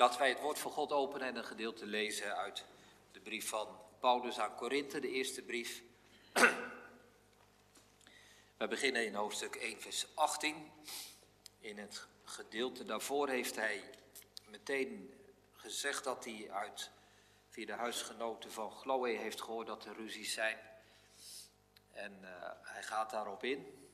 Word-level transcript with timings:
Laten 0.00 0.18
wij 0.18 0.28
het 0.28 0.40
woord 0.40 0.58
van 0.58 0.70
God 0.70 0.92
openen 0.92 1.26
en 1.26 1.36
een 1.36 1.44
gedeelte 1.44 1.86
lezen 1.86 2.36
uit 2.36 2.64
de 3.12 3.20
brief 3.20 3.48
van 3.48 3.78
Paulus 3.98 4.38
aan 4.38 4.54
Korinthe, 4.54 5.00
de 5.00 5.10
eerste 5.10 5.42
brief. 5.42 5.82
We 8.58 8.68
beginnen 8.68 9.06
in 9.06 9.14
hoofdstuk 9.14 9.54
1, 9.54 9.80
vers 9.80 10.06
18. 10.14 10.70
In 11.58 11.78
het 11.78 12.06
gedeelte 12.24 12.84
daarvoor 12.84 13.28
heeft 13.28 13.56
hij 13.56 13.90
meteen 14.48 15.14
gezegd 15.52 16.04
dat 16.04 16.24
hij 16.24 16.50
uit 16.50 16.90
via 17.48 17.66
de 17.66 17.72
huisgenoten 17.72 18.52
van 18.52 18.70
Chloe 18.70 19.16
heeft 19.16 19.42
gehoord 19.42 19.66
dat 19.66 19.84
er 19.84 19.96
ruzies 19.96 20.32
zijn. 20.32 20.58
En 21.90 22.18
uh, 22.22 22.28
hij 22.62 22.82
gaat 22.82 23.10
daarop 23.10 23.44
in. 23.44 23.88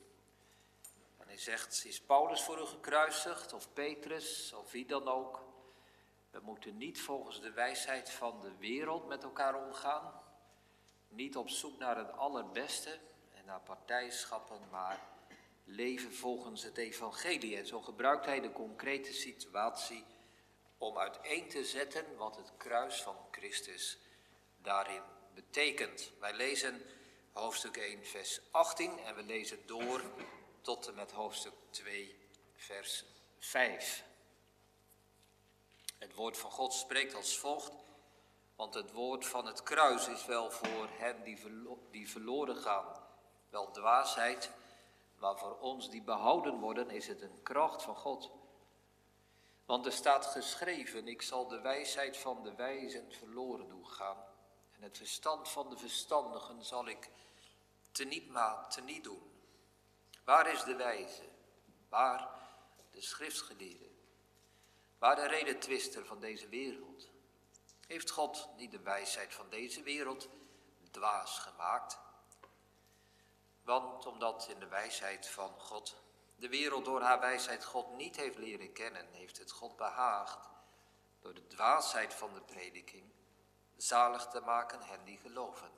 En 1.17 1.27
hij 1.27 1.37
zegt, 1.37 1.85
is 1.85 2.01
Paulus 2.01 2.41
voor 2.41 2.59
u 2.59 2.65
gekruisigd, 2.65 3.53
of 3.53 3.73
Petrus, 3.73 4.53
of 4.53 4.71
wie 4.71 4.85
dan 4.85 5.07
ook? 5.07 5.46
We 6.37 6.43
moeten 6.43 6.77
niet 6.77 7.01
volgens 7.01 7.41
de 7.41 7.51
wijsheid 7.51 8.09
van 8.09 8.41
de 8.41 8.51
wereld 8.59 9.07
met 9.07 9.23
elkaar 9.23 9.65
omgaan. 9.65 10.21
Niet 11.07 11.37
op 11.37 11.49
zoek 11.49 11.79
naar 11.79 11.97
het 11.97 12.11
allerbeste 12.11 12.99
en 13.33 13.45
naar 13.45 13.61
partijschappen, 13.61 14.61
maar 14.71 14.99
leven 15.63 16.13
volgens 16.13 16.63
het 16.63 16.77
evangelie. 16.77 17.57
En 17.57 17.65
zo 17.65 17.81
gebruikt 17.81 18.25
hij 18.25 18.39
de 18.39 18.51
concrete 18.51 19.13
situatie 19.13 20.05
om 20.77 20.97
uiteen 20.97 21.47
te 21.47 21.63
zetten 21.63 22.17
wat 22.17 22.35
het 22.35 22.51
kruis 22.57 23.01
van 23.01 23.17
Christus 23.31 23.99
daarin 24.57 25.03
betekent. 25.33 26.11
Wij 26.19 26.33
lezen 26.33 26.81
hoofdstuk 27.31 27.77
1, 27.77 28.05
vers 28.05 28.41
18 28.51 28.99
en 28.99 29.15
we 29.15 29.23
lezen 29.23 29.67
door 29.67 30.03
tot 30.61 30.87
en 30.87 30.95
met 30.95 31.11
hoofdstuk 31.11 31.53
2, 31.69 32.15
vers 32.55 33.05
5. 33.39 34.05
Het 35.97 36.15
woord 36.15 36.37
van 36.37 36.51
God 36.51 36.73
spreekt 36.73 37.15
als 37.15 37.37
volgt, 37.37 37.73
want 38.55 38.73
het 38.73 38.91
woord 38.91 39.25
van 39.25 39.45
het 39.45 39.63
kruis 39.63 40.07
is 40.07 40.25
wel 40.25 40.51
voor 40.51 40.87
hen 40.91 41.23
die, 41.23 41.39
die 41.91 42.09
verloren 42.09 42.55
gaan, 42.55 42.85
wel 43.49 43.71
dwaasheid, 43.71 44.51
maar 45.17 45.37
voor 45.37 45.57
ons 45.59 45.89
die 45.89 46.01
behouden 46.01 46.59
worden 46.59 46.89
is 46.89 47.07
het 47.07 47.21
een 47.21 47.41
kracht 47.43 47.83
van 47.83 47.95
God. 47.95 48.31
Want 49.65 49.85
er 49.85 49.91
staat 49.91 50.25
geschreven, 50.25 51.07
ik 51.07 51.21
zal 51.21 51.47
de 51.47 51.61
wijsheid 51.61 52.17
van 52.17 52.43
de 52.43 52.55
wijzen 52.55 53.11
verloren 53.11 53.67
doen 53.67 53.87
gaan 53.87 54.17
en 54.75 54.83
het 54.83 54.97
verstand 54.97 55.49
van 55.49 55.69
de 55.69 55.77
verstandigen 55.77 56.63
zal 56.63 56.87
ik 56.87 57.09
teniet, 57.91 58.31
teniet 58.69 59.03
doen. 59.03 59.31
Waar 60.23 60.51
is 60.51 60.63
de 60.63 60.75
wijze? 60.75 61.23
Waar 61.89 62.29
de 62.91 63.01
schriftgeleerde? 63.01 63.96
Waar 64.97 65.15
de 65.15 65.27
redetwister 65.27 66.05
van 66.05 66.19
deze 66.19 66.47
wereld? 66.47 67.09
Heeft 67.87 68.09
God 68.09 68.49
niet 68.55 68.71
de 68.71 68.79
wijsheid 68.79 69.33
van 69.33 69.49
deze 69.49 69.83
wereld 69.83 70.29
dwaas 70.91 71.39
gemaakt? 71.39 71.99
Want 73.61 74.05
omdat 74.05 74.47
in 74.49 74.59
de 74.59 74.67
wijsheid 74.67 75.27
van 75.27 75.59
God 75.59 75.95
de 76.35 76.49
wereld 76.49 76.85
door 76.85 77.01
haar 77.01 77.19
wijsheid 77.19 77.65
God 77.65 77.95
niet 77.95 78.15
heeft 78.15 78.37
leren 78.37 78.73
kennen, 78.73 79.07
heeft 79.11 79.37
het 79.37 79.51
God 79.51 79.77
behaagd 79.77 80.49
door 81.19 81.33
de 81.33 81.47
dwaasheid 81.47 82.13
van 82.13 82.33
de 82.33 82.41
prediking 82.41 83.11
zalig 83.75 84.27
te 84.27 84.39
maken 84.39 84.81
hen 84.81 85.03
die 85.05 85.17
geloven. 85.17 85.71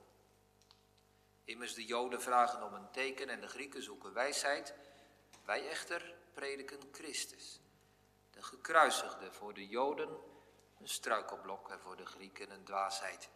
Immers 1.44 1.74
de 1.74 1.86
Joden 1.86 2.22
vragen 2.22 2.64
om 2.64 2.74
een 2.74 2.92
teken 2.92 3.30
en 3.30 3.42
de 3.42 3.48
Grieken 3.48 3.84
zoeken 3.84 4.14
wijsheid. 4.14 4.74
Wij 5.46 5.70
echter 5.70 6.16
prediken 6.34 6.80
Christus, 6.92 7.60
de 8.40 8.46
gekruisigde 8.46 9.32
voor 9.32 9.54
de 9.54 9.68
Joden 9.68 10.10
een 10.80 10.90
struikelblok 10.90 11.70
en 11.70 11.80
voor 11.80 11.96
de 11.96 12.06
Grieken 12.06 12.52
een 12.52 12.64
dwaasheid. 12.64 13.30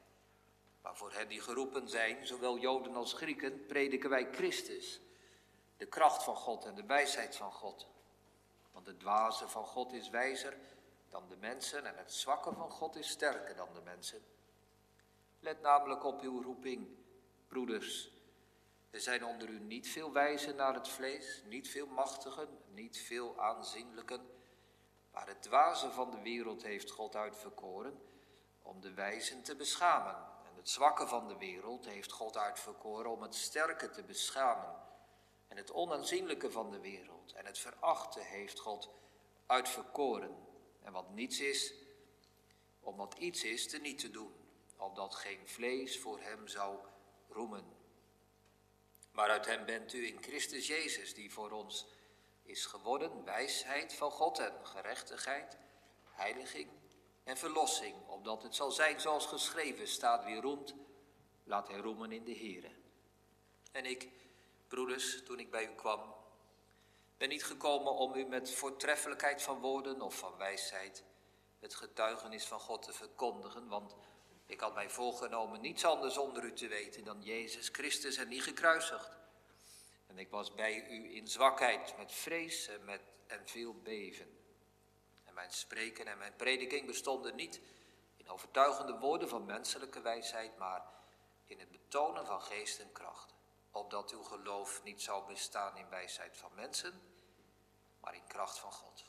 Maar 0.81 0.95
voor 0.95 1.13
hen 1.13 1.27
die 1.27 1.41
geroepen 1.41 1.89
zijn, 1.89 2.27
zowel 2.27 2.57
Joden 2.57 2.95
als 2.95 3.13
Grieken, 3.13 3.65
prediken 3.65 4.09
wij 4.09 4.27
Christus, 4.31 5.01
de 5.77 5.85
kracht 5.85 6.23
van 6.23 6.35
God 6.35 6.65
en 6.65 6.75
de 6.75 6.85
wijsheid 6.85 7.35
van 7.35 7.51
God. 7.51 7.87
Want 8.71 8.85
het 8.85 8.99
dwaze 8.99 9.47
van 9.47 9.65
God 9.65 9.93
is 9.93 10.09
wijzer 10.09 10.57
dan 11.09 11.29
de 11.29 11.37
mensen 11.37 11.85
en 11.85 11.97
het 11.97 12.13
zwakke 12.13 12.53
van 12.53 12.71
God 12.71 12.95
is 12.95 13.09
sterker 13.09 13.55
dan 13.55 13.73
de 13.73 13.81
mensen. 13.81 14.21
Let 15.39 15.61
namelijk 15.61 16.03
op 16.03 16.21
uw 16.21 16.41
roeping 16.41 16.87
Broeders, 17.47 18.11
er 18.89 19.01
zijn 19.01 19.25
onder 19.25 19.49
u 19.49 19.59
niet 19.59 19.87
veel 19.87 20.11
wijzen 20.11 20.55
naar 20.55 20.73
het 20.73 20.89
vlees, 20.89 21.43
niet 21.45 21.69
veel 21.69 21.87
machtigen, 21.87 22.47
niet 22.71 22.97
veel 22.97 23.41
aanzienlijken, 23.41 24.32
maar 25.13 25.27
het 25.27 25.41
dwaze 25.41 25.91
van 25.91 26.11
de 26.11 26.21
wereld 26.21 26.63
heeft 26.63 26.91
God 26.91 27.15
uitverkoren 27.15 28.01
om 28.61 28.81
de 28.81 28.93
wijzen 28.93 29.43
te 29.43 29.55
beschamen. 29.55 30.15
En 30.49 30.55
het 30.55 30.69
zwakke 30.69 31.07
van 31.07 31.27
de 31.27 31.37
wereld 31.37 31.85
heeft 31.85 32.11
God 32.11 32.37
uitverkoren 32.37 33.11
om 33.11 33.21
het 33.21 33.35
sterke 33.35 33.89
te 33.89 34.03
beschamen. 34.03 34.75
En 35.47 35.57
het 35.57 35.71
onaanzienlijke 35.71 36.51
van 36.51 36.71
de 36.71 36.79
wereld 36.79 37.33
en 37.33 37.45
het 37.45 37.59
verachte 37.59 38.19
heeft 38.19 38.59
God 38.59 38.89
uitverkoren. 39.45 40.37
En 40.81 40.93
wat 40.93 41.09
niets 41.09 41.39
is, 41.39 41.73
om 42.79 42.97
wat 42.97 43.13
iets 43.13 43.43
is 43.43 43.67
te 43.67 43.77
niet 43.77 43.99
te 43.99 44.11
doen, 44.11 44.33
opdat 44.77 45.15
geen 45.15 45.47
vlees 45.47 45.99
voor 45.99 46.19
hem 46.19 46.47
zou 46.47 46.77
roemen. 47.29 47.65
Maar 49.11 49.29
uit 49.29 49.45
hem 49.45 49.65
bent 49.65 49.93
u 49.93 50.07
in 50.07 50.23
Christus 50.23 50.67
Jezus, 50.67 51.13
die 51.13 51.33
voor 51.33 51.51
ons 51.51 51.87
is 52.43 52.65
geworden 52.65 53.23
wijsheid 53.23 53.93
van 53.93 54.11
God 54.11 54.39
en 54.39 54.53
gerechtigheid, 54.63 55.57
heiliging 56.11 56.69
en 57.23 57.37
verlossing, 57.37 57.95
opdat 58.07 58.43
het 58.43 58.55
zal 58.55 58.71
zijn 58.71 58.99
zoals 58.99 59.25
geschreven 59.25 59.87
staat, 59.87 60.23
wie 60.25 60.41
roemt, 60.41 60.73
laat 61.43 61.67
hij 61.67 61.79
roemen 61.79 62.11
in 62.11 62.23
de 62.23 62.35
Here. 62.37 62.71
En 63.71 63.85
ik, 63.85 64.09
broeders, 64.67 65.23
toen 65.23 65.39
ik 65.39 65.51
bij 65.51 65.63
u 65.65 65.75
kwam, 65.75 66.15
ben 67.17 67.29
niet 67.29 67.43
gekomen 67.43 67.93
om 67.93 68.15
u 68.15 68.25
met 68.25 68.51
voortreffelijkheid 68.51 69.41
van 69.41 69.59
woorden 69.59 70.01
of 70.01 70.17
van 70.17 70.37
wijsheid 70.37 71.03
het 71.59 71.75
getuigenis 71.75 72.45
van 72.45 72.59
God 72.59 72.81
te 72.81 72.93
verkondigen, 72.93 73.67
want 73.67 73.95
ik 74.45 74.59
had 74.59 74.73
mij 74.73 74.89
voorgenomen 74.89 75.61
niets 75.61 75.85
anders 75.85 76.17
onder 76.17 76.43
u 76.43 76.53
te 76.53 76.67
weten 76.67 77.03
dan 77.03 77.21
Jezus 77.21 77.69
Christus 77.71 78.17
en 78.17 78.27
niet 78.27 78.43
gekruisigd. 78.43 79.17
En 80.13 80.19
ik 80.19 80.29
was 80.29 80.53
bij 80.53 80.89
u 80.89 81.15
in 81.15 81.27
zwakheid, 81.27 81.97
met 81.97 82.11
vrees 82.11 82.67
en, 82.67 82.85
met, 82.85 83.01
en 83.27 83.47
veel 83.47 83.73
beven. 83.73 84.37
En 85.23 85.33
mijn 85.33 85.51
spreken 85.51 86.07
en 86.07 86.17
mijn 86.17 86.35
prediking 86.35 86.85
bestonden 86.85 87.35
niet 87.35 87.61
in 88.17 88.29
overtuigende 88.29 88.97
woorden 88.97 89.29
van 89.29 89.45
menselijke 89.45 90.01
wijsheid, 90.01 90.57
maar 90.57 90.83
in 91.45 91.59
het 91.59 91.71
betonen 91.71 92.25
van 92.25 92.41
geest 92.41 92.79
en 92.79 92.91
kracht. 92.91 93.33
Opdat 93.71 94.11
uw 94.11 94.23
geloof 94.23 94.83
niet 94.83 95.01
zou 95.01 95.27
bestaan 95.27 95.77
in 95.77 95.89
wijsheid 95.89 96.37
van 96.37 96.51
mensen, 96.55 97.01
maar 97.99 98.15
in 98.15 98.27
kracht 98.27 98.59
van 98.59 98.71
God. 98.71 99.05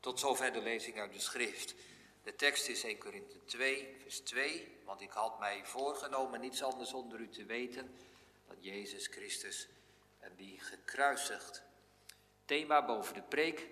Tot 0.00 0.20
zover 0.20 0.52
de 0.52 0.62
lezing 0.62 0.98
uit 0.98 1.12
de 1.12 1.20
schrift. 1.20 1.74
De 2.22 2.34
tekst 2.34 2.68
is 2.68 2.84
1 2.84 2.98
Korinthe 2.98 3.44
2, 3.44 3.96
vers 4.02 4.20
2, 4.20 4.80
want 4.84 5.00
ik 5.00 5.10
had 5.10 5.38
mij 5.38 5.64
voorgenomen 5.64 6.40
niets 6.40 6.62
anders 6.62 6.92
onder 6.92 7.20
u 7.20 7.28
te 7.28 7.44
weten 7.44 7.96
Jezus 8.60 9.06
Christus 9.06 9.68
en 10.18 10.34
die 10.36 10.60
gekruisigd. 10.60 11.62
Thema 12.44 12.84
boven 12.84 13.14
de 13.14 13.22
preek 13.22 13.68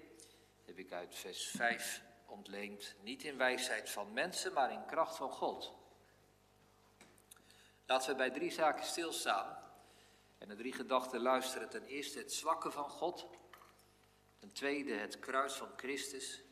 heb 0.65 0.79
ik 0.79 0.93
uit 0.93 1.15
vers 1.15 1.47
5 1.47 2.03
ontleend, 2.27 2.95
niet 3.01 3.25
in 3.25 3.37
wijsheid 3.37 3.91
van 3.91 4.13
mensen, 4.13 4.53
maar 4.53 4.73
in 4.73 4.87
kracht 4.87 5.17
van 5.17 5.31
God. 5.31 5.73
Laten 7.87 8.11
we 8.11 8.17
bij 8.17 8.31
drie 8.31 8.51
zaken 8.51 8.85
stilstaan 8.85 9.59
en 10.39 10.49
de 10.49 10.57
drie 10.57 10.73
gedachten 10.73 11.21
luisteren. 11.21 11.69
Ten 11.69 11.85
eerste 11.85 12.19
het 12.19 12.33
zwakke 12.33 12.71
van 12.71 12.91
God, 12.91 13.27
ten 14.39 14.53
tweede 14.53 14.93
het 14.95 15.19
kruis 15.19 15.53
van 15.53 15.73
Christus 15.77 16.43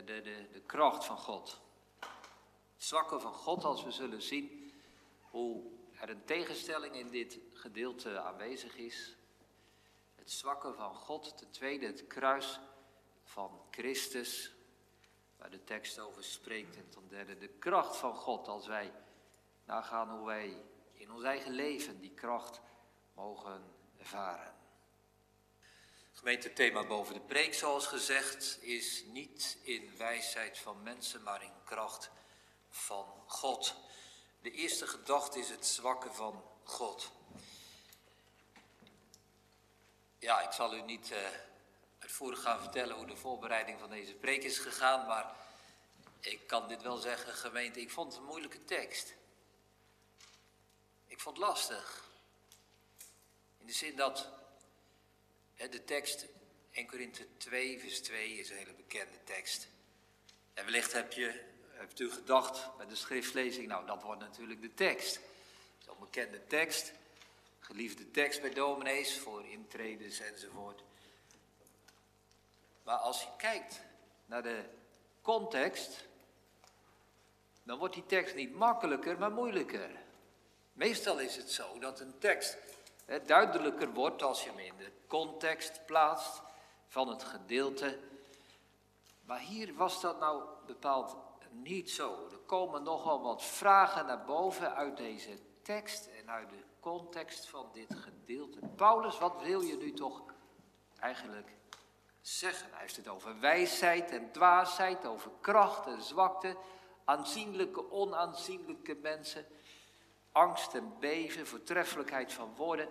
de, 0.00 0.04
de, 0.04 0.48
de 0.52 0.60
kracht 0.66 1.04
van 1.04 1.18
God. 1.18 1.60
Het 2.74 2.84
zwakke 2.84 3.20
van 3.20 3.34
God 3.34 3.64
als 3.64 3.84
we 3.84 3.90
zullen 3.90 4.22
zien 4.22 4.72
hoe 5.20 5.62
er 6.02 6.10
een 6.10 6.24
tegenstelling 6.24 6.94
in 6.94 7.10
dit 7.10 7.38
gedeelte 7.52 8.20
aanwezig 8.20 8.76
is. 8.76 9.16
Het 10.14 10.30
zwakke 10.30 10.72
van 10.72 10.94
God, 10.94 11.38
ten 11.38 11.50
tweede 11.50 11.86
het 11.86 12.06
kruis 12.06 12.60
van 13.24 13.60
Christus, 13.70 14.54
waar 15.36 15.50
de 15.50 15.64
tekst 15.64 15.98
over 15.98 16.24
spreekt. 16.24 16.76
En 16.76 16.88
ten 16.88 17.08
derde 17.08 17.38
de 17.38 17.48
kracht 17.48 17.96
van 17.96 18.14
God 18.14 18.48
als 18.48 18.66
wij 18.66 18.92
nagaan 19.64 20.10
hoe 20.10 20.26
wij 20.26 20.62
in 20.92 21.12
ons 21.12 21.22
eigen 21.22 21.52
leven 21.52 22.00
die 22.00 22.14
kracht 22.14 22.60
mogen 23.14 23.74
ervaren. 23.98 24.54
Gemeentethema 26.12 26.86
boven 26.86 27.14
de 27.14 27.20
preek, 27.20 27.54
zoals 27.54 27.86
gezegd, 27.86 28.58
is 28.62 29.04
niet 29.04 29.58
in 29.62 29.96
wijsheid 29.96 30.58
van 30.58 30.82
mensen, 30.82 31.22
maar 31.22 31.42
in 31.42 31.62
kracht 31.64 32.10
van 32.68 33.06
God. 33.26 33.90
De 34.42 34.50
eerste 34.50 34.86
gedachte 34.86 35.38
is 35.38 35.48
het 35.48 35.66
zwakke 35.66 36.12
van 36.12 36.44
God. 36.64 37.12
Ja, 40.18 40.40
ik 40.40 40.52
zal 40.52 40.74
u 40.74 40.82
niet 40.82 41.10
uh, 41.10 41.18
uitvoerig 41.98 42.42
gaan 42.42 42.60
vertellen 42.60 42.96
hoe 42.96 43.06
de 43.06 43.16
voorbereiding 43.16 43.80
van 43.80 43.90
deze 43.90 44.14
preek 44.14 44.42
is 44.42 44.58
gegaan, 44.58 45.06
maar 45.06 45.36
ik 46.20 46.46
kan 46.46 46.68
dit 46.68 46.82
wel 46.82 46.96
zeggen, 46.96 47.34
gemeente, 47.34 47.80
ik 47.80 47.90
vond 47.90 48.12
het 48.12 48.20
een 48.20 48.28
moeilijke 48.28 48.64
tekst. 48.64 49.14
Ik 51.06 51.20
vond 51.20 51.36
het 51.36 51.46
lastig. 51.46 52.10
In 53.58 53.66
de 53.66 53.72
zin 53.72 53.96
dat 53.96 54.28
de 55.56 55.84
tekst 55.84 56.26
1 56.70 56.86
Korinthe 56.86 57.36
2 57.36 57.80
vers 57.80 58.00
2 58.00 58.38
is 58.38 58.50
een 58.50 58.56
hele 58.56 58.74
bekende 58.74 59.24
tekst. 59.24 59.68
En 60.54 60.64
wellicht 60.64 60.92
heb 60.92 61.12
je, 61.12 61.51
hebt 61.82 62.00
u 62.00 62.10
gedacht 62.10 62.76
bij 62.76 62.86
de 62.86 62.96
schriftlezing, 62.96 63.68
nou 63.68 63.86
dat 63.86 64.02
wordt 64.02 64.20
natuurlijk 64.20 64.60
de 64.60 64.74
tekst. 64.74 65.20
Zo'n 65.78 65.96
bekende 66.00 66.46
tekst, 66.46 66.92
geliefde 67.60 68.10
tekst 68.10 68.40
bij 68.40 68.50
dominees 68.50 69.18
voor 69.18 69.46
intredens 69.46 70.20
enzovoort. 70.20 70.82
Maar 72.82 72.96
als 72.96 73.22
je 73.22 73.28
kijkt 73.36 73.80
naar 74.26 74.42
de 74.42 74.64
context, 75.22 76.04
dan 77.62 77.78
wordt 77.78 77.94
die 77.94 78.06
tekst 78.06 78.34
niet 78.34 78.54
makkelijker, 78.54 79.18
maar 79.18 79.32
moeilijker. 79.32 79.90
Meestal 80.72 81.18
is 81.18 81.36
het 81.36 81.50
zo 81.50 81.78
dat 81.78 82.00
een 82.00 82.18
tekst 82.18 82.56
hè, 83.04 83.24
duidelijker 83.24 83.92
wordt 83.92 84.22
als 84.22 84.44
je 84.44 84.48
hem 84.48 84.58
in 84.58 84.76
de 84.76 84.92
context 85.06 85.86
plaatst 85.86 86.42
van 86.86 87.08
het 87.08 87.22
gedeelte. 87.22 87.98
Maar 89.24 89.40
hier 89.40 89.74
was 89.74 90.00
dat 90.00 90.20
nou 90.20 90.42
bepaald 90.66 91.16
niet 91.52 91.90
zo. 91.90 92.28
Er 92.30 92.38
komen 92.46 92.82
nogal 92.82 93.22
wat 93.22 93.42
vragen 93.42 94.06
naar 94.06 94.24
boven 94.24 94.74
uit 94.74 94.96
deze 94.96 95.38
tekst 95.62 96.06
en 96.06 96.30
uit 96.30 96.50
de 96.50 96.64
context 96.80 97.48
van 97.48 97.68
dit 97.72 97.94
gedeelte. 97.94 98.58
Paulus, 98.76 99.18
wat 99.18 99.42
wil 99.42 99.60
je 99.60 99.76
nu 99.76 99.92
toch 99.92 100.22
eigenlijk 100.98 101.56
zeggen? 102.20 102.70
Hij 102.70 102.80
heeft 102.80 102.96
het 102.96 103.08
over 103.08 103.40
wijsheid 103.40 104.10
en 104.10 104.32
dwaasheid, 104.32 105.06
over 105.06 105.30
kracht 105.40 105.86
en 105.86 106.02
zwakte, 106.02 106.56
aanzienlijke, 107.04 107.90
onaanzienlijke 107.90 108.94
mensen, 108.94 109.46
angst 110.32 110.74
en 110.74 110.98
beven, 111.00 111.46
voortreffelijkheid 111.46 112.32
van 112.32 112.54
woorden. 112.56 112.88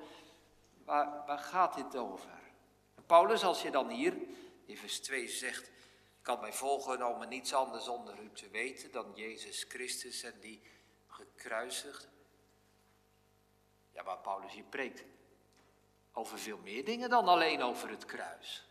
Waar, 0.85 1.23
waar 1.25 1.39
gaat 1.39 1.73
dit 1.73 1.97
over? 1.97 2.29
Paulus, 3.05 3.43
als 3.43 3.61
je 3.61 3.71
dan 3.71 3.89
hier 3.89 4.17
in 4.65 4.77
vers 4.77 4.99
2 4.99 5.27
zegt, 5.27 5.71
ik 6.21 6.27
had 6.27 6.41
mij 6.41 6.53
volgenomen 6.53 7.29
niets 7.29 7.53
anders 7.53 7.87
onder 7.87 8.19
u 8.19 8.31
te 8.33 8.49
weten 8.49 8.91
dan 8.91 9.11
Jezus 9.15 9.65
Christus 9.69 10.23
en 10.23 10.39
die 10.39 10.61
gekruisigd. 11.07 12.09
Ja, 13.91 14.03
maar 14.03 14.17
Paulus 14.17 14.51
hier 14.53 14.63
preekt 14.63 15.03
over 16.13 16.39
veel 16.39 16.57
meer 16.57 16.85
dingen 16.85 17.09
dan 17.09 17.27
alleen 17.27 17.61
over 17.61 17.89
het 17.89 18.05
kruis. 18.05 18.65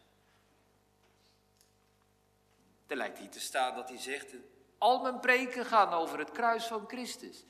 Er 2.86 2.96
lijkt 2.96 3.18
hier 3.18 3.30
te 3.30 3.40
staan 3.40 3.74
dat 3.74 3.88
hij 3.88 3.98
zegt, 3.98 4.34
al 4.78 5.02
mijn 5.02 5.20
preken 5.20 5.66
gaan 5.66 5.92
over 5.92 6.18
het 6.18 6.30
kruis 6.30 6.66
van 6.66 6.88
Christus. 6.88 7.44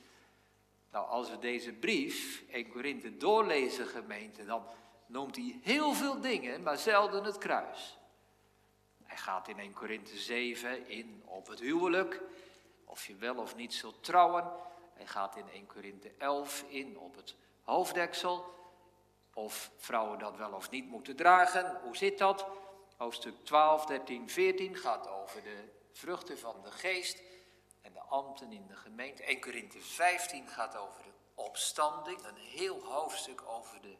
Nou, 0.90 1.08
als 1.08 1.30
we 1.30 1.38
deze 1.38 1.72
brief, 1.72 2.44
1 2.50 2.68
Korinthe, 2.68 3.16
doorlezen 3.16 3.86
gemeente, 3.86 4.44
dan 4.44 4.66
noemt 5.06 5.36
hij 5.36 5.60
heel 5.62 5.92
veel 5.92 6.20
dingen, 6.20 6.62
maar 6.62 6.78
zelden 6.78 7.24
het 7.24 7.38
kruis. 7.38 7.98
Gaat 9.20 9.48
in 9.48 9.58
1 9.58 9.72
Korinthe 9.72 10.16
7 10.16 10.88
in 10.88 11.22
op 11.26 11.46
het 11.46 11.60
huwelijk, 11.60 12.20
of 12.84 13.06
je 13.06 13.14
wel 13.14 13.36
of 13.36 13.56
niet 13.56 13.74
zult 13.74 14.04
trouwen. 14.04 14.50
Hij 14.94 15.06
gaat 15.06 15.36
in 15.36 15.48
1 15.50 15.66
Korinthe 15.66 16.14
11 16.18 16.64
in 16.68 16.98
op 16.98 17.16
het 17.16 17.34
hoofddeksel, 17.62 18.54
of 19.34 19.70
vrouwen 19.76 20.18
dat 20.18 20.36
wel 20.36 20.52
of 20.52 20.70
niet 20.70 20.88
moeten 20.88 21.16
dragen. 21.16 21.80
Hoe 21.82 21.96
zit 21.96 22.18
dat? 22.18 22.46
Hoofdstuk 22.96 23.44
12, 23.44 23.86
13, 23.86 24.30
14 24.30 24.76
gaat 24.76 25.08
over 25.08 25.42
de 25.42 25.68
vruchten 25.92 26.38
van 26.38 26.62
de 26.62 26.70
geest 26.70 27.22
en 27.80 27.92
de 27.92 28.02
ambten 28.02 28.52
in 28.52 28.66
de 28.66 28.76
gemeente. 28.76 29.22
1 29.22 29.40
Korinthe 29.40 29.80
15 29.80 30.48
gaat 30.48 30.76
over 30.76 31.02
de 31.02 31.12
opstanding, 31.34 32.24
een 32.24 32.36
heel 32.36 32.84
hoofdstuk 32.84 33.42
over 33.46 33.80
de 33.80 33.96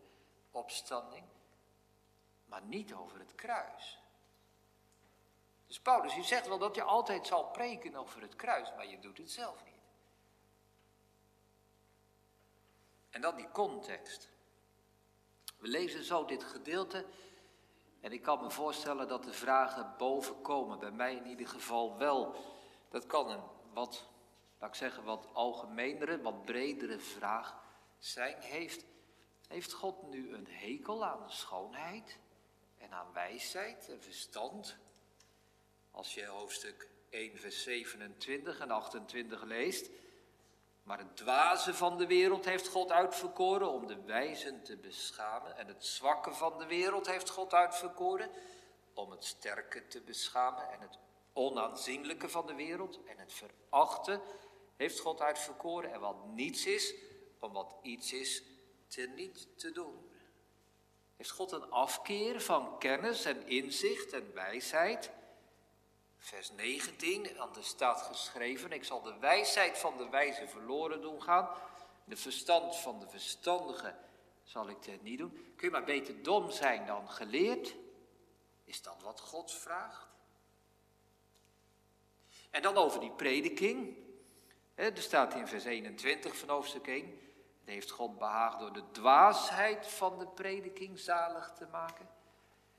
opstanding, 0.50 1.24
maar 2.44 2.62
niet 2.62 2.94
over 2.94 3.18
het 3.18 3.34
kruis. 3.34 3.99
Dus 5.70 5.80
Paulus, 5.80 6.14
je 6.14 6.22
zegt 6.22 6.48
wel 6.48 6.58
dat 6.58 6.74
je 6.74 6.82
altijd 6.82 7.26
zal 7.26 7.44
preken 7.44 7.94
over 7.94 8.22
het 8.22 8.36
kruis, 8.36 8.72
maar 8.76 8.86
je 8.86 8.98
doet 8.98 9.18
het 9.18 9.30
zelf 9.30 9.64
niet. 9.64 9.74
En 13.10 13.20
dan 13.20 13.36
die 13.36 13.50
context. 13.50 14.30
We 15.58 15.68
lezen 15.68 16.04
zo 16.04 16.24
dit 16.24 16.44
gedeelte 16.44 17.06
en 18.00 18.12
ik 18.12 18.22
kan 18.22 18.42
me 18.42 18.50
voorstellen 18.50 19.08
dat 19.08 19.24
de 19.24 19.32
vragen 19.32 19.94
boven 19.98 20.40
komen, 20.42 20.78
bij 20.78 20.90
mij 20.90 21.14
in 21.14 21.26
ieder 21.26 21.48
geval 21.48 21.98
wel. 21.98 22.34
Dat 22.88 23.06
kan 23.06 23.30
een 23.30 23.42
wat, 23.72 24.08
laat 24.58 24.68
ik 24.68 24.74
zeggen, 24.74 25.04
wat 25.04 25.28
algemenere, 25.32 26.20
wat 26.20 26.44
bredere 26.44 26.98
vraag 26.98 27.62
zijn. 27.98 28.40
Heeft 28.40 28.84
heeft 29.48 29.72
God 29.72 30.10
nu 30.10 30.34
een 30.34 30.46
hekel 30.50 31.04
aan 31.04 31.30
schoonheid 31.30 32.18
en 32.78 32.92
aan 32.92 33.12
wijsheid 33.12 33.88
en 33.88 34.02
verstand? 34.02 34.78
Als 35.90 36.14
je 36.14 36.26
hoofdstuk 36.26 36.88
1, 37.10 37.38
vers 37.38 37.62
27 37.62 38.58
en 38.58 38.70
28 38.70 39.42
leest. 39.42 39.90
Maar 40.82 40.98
het 40.98 41.16
dwaze 41.16 41.74
van 41.74 41.98
de 41.98 42.06
wereld 42.06 42.44
heeft 42.44 42.68
God 42.68 42.90
uitverkoren 42.90 43.70
om 43.70 43.86
de 43.86 44.02
wijzen 44.02 44.62
te 44.62 44.76
beschamen. 44.76 45.56
En 45.56 45.66
het 45.66 45.84
zwakke 45.84 46.32
van 46.32 46.58
de 46.58 46.66
wereld 46.66 47.06
heeft 47.06 47.30
God 47.30 47.54
uitverkoren 47.54 48.30
om 48.94 49.10
het 49.10 49.24
sterke 49.24 49.86
te 49.86 50.00
beschamen. 50.00 50.70
En 50.70 50.80
het 50.80 50.98
onaanzienlijke 51.32 52.28
van 52.28 52.46
de 52.46 52.54
wereld 52.54 52.98
en 53.04 53.18
het 53.18 53.32
verachten 53.32 54.20
heeft 54.76 55.00
God 55.00 55.20
uitverkoren. 55.20 55.92
En 55.92 56.00
wat 56.00 56.26
niets 56.26 56.66
is, 56.66 56.94
om 57.38 57.52
wat 57.52 57.74
iets 57.82 58.12
is 58.12 58.42
niet 58.96 59.48
te 59.56 59.72
doen. 59.72 60.10
Heeft 61.16 61.30
God 61.30 61.52
een 61.52 61.70
afkeer 61.70 62.40
van 62.40 62.78
kennis 62.78 63.24
en 63.24 63.46
inzicht 63.46 64.12
en 64.12 64.34
wijsheid? 64.34 65.10
Vers 66.22 66.50
19, 66.50 67.36
want 67.36 67.56
er 67.56 67.64
staat 67.64 68.02
geschreven, 68.02 68.72
ik 68.72 68.84
zal 68.84 69.02
de 69.02 69.18
wijsheid 69.18 69.78
van 69.78 69.96
de 69.96 70.08
wijze 70.08 70.48
verloren 70.48 71.00
doen 71.00 71.22
gaan, 71.22 71.48
de 72.04 72.16
verstand 72.16 72.76
van 72.76 73.00
de 73.00 73.08
verstandige 73.08 73.94
zal 74.42 74.68
ik 74.68 74.84
het 74.84 75.02
niet 75.02 75.18
doen. 75.18 75.52
Kun 75.56 75.66
je 75.66 75.70
maar 75.70 75.84
beter 75.84 76.22
dom 76.22 76.50
zijn 76.50 76.86
dan 76.86 77.10
geleerd? 77.10 77.74
Is 78.64 78.82
dat 78.82 79.02
wat 79.02 79.20
God 79.20 79.52
vraagt? 79.52 80.08
En 82.50 82.62
dan 82.62 82.76
over 82.76 83.00
die 83.00 83.12
prediking. 83.12 83.96
Er 84.74 84.96
staat 84.96 85.34
in 85.34 85.46
vers 85.46 85.64
21 85.64 86.36
van 86.36 86.48
hoofdstuk 86.48 86.86
1 86.86 87.20
heeft 87.64 87.90
God 87.90 88.18
behaagd 88.18 88.58
door 88.58 88.72
de 88.72 88.90
dwaasheid 88.90 89.86
van 89.86 90.18
de 90.18 90.26
prediking 90.26 90.98
zalig 90.98 91.52
te 91.52 91.66
maken. 91.66 92.08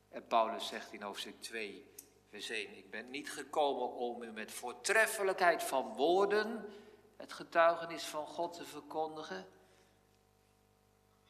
En 0.09 0.27
Paulus 0.27 0.67
zegt 0.67 0.93
in 0.93 1.01
hoofdstuk 1.01 1.41
2, 1.41 1.85
1, 2.31 2.77
ik 2.77 2.89
ben 2.89 3.09
niet 3.09 3.31
gekomen 3.31 3.91
om 3.91 4.23
u 4.23 4.31
met 4.31 4.51
voortreffelijkheid 4.51 5.63
van 5.63 5.93
woorden 5.93 6.73
het 7.17 7.33
getuigenis 7.33 8.03
van 8.03 8.27
God 8.27 8.53
te 8.53 8.65
verkondigen. 8.65 9.47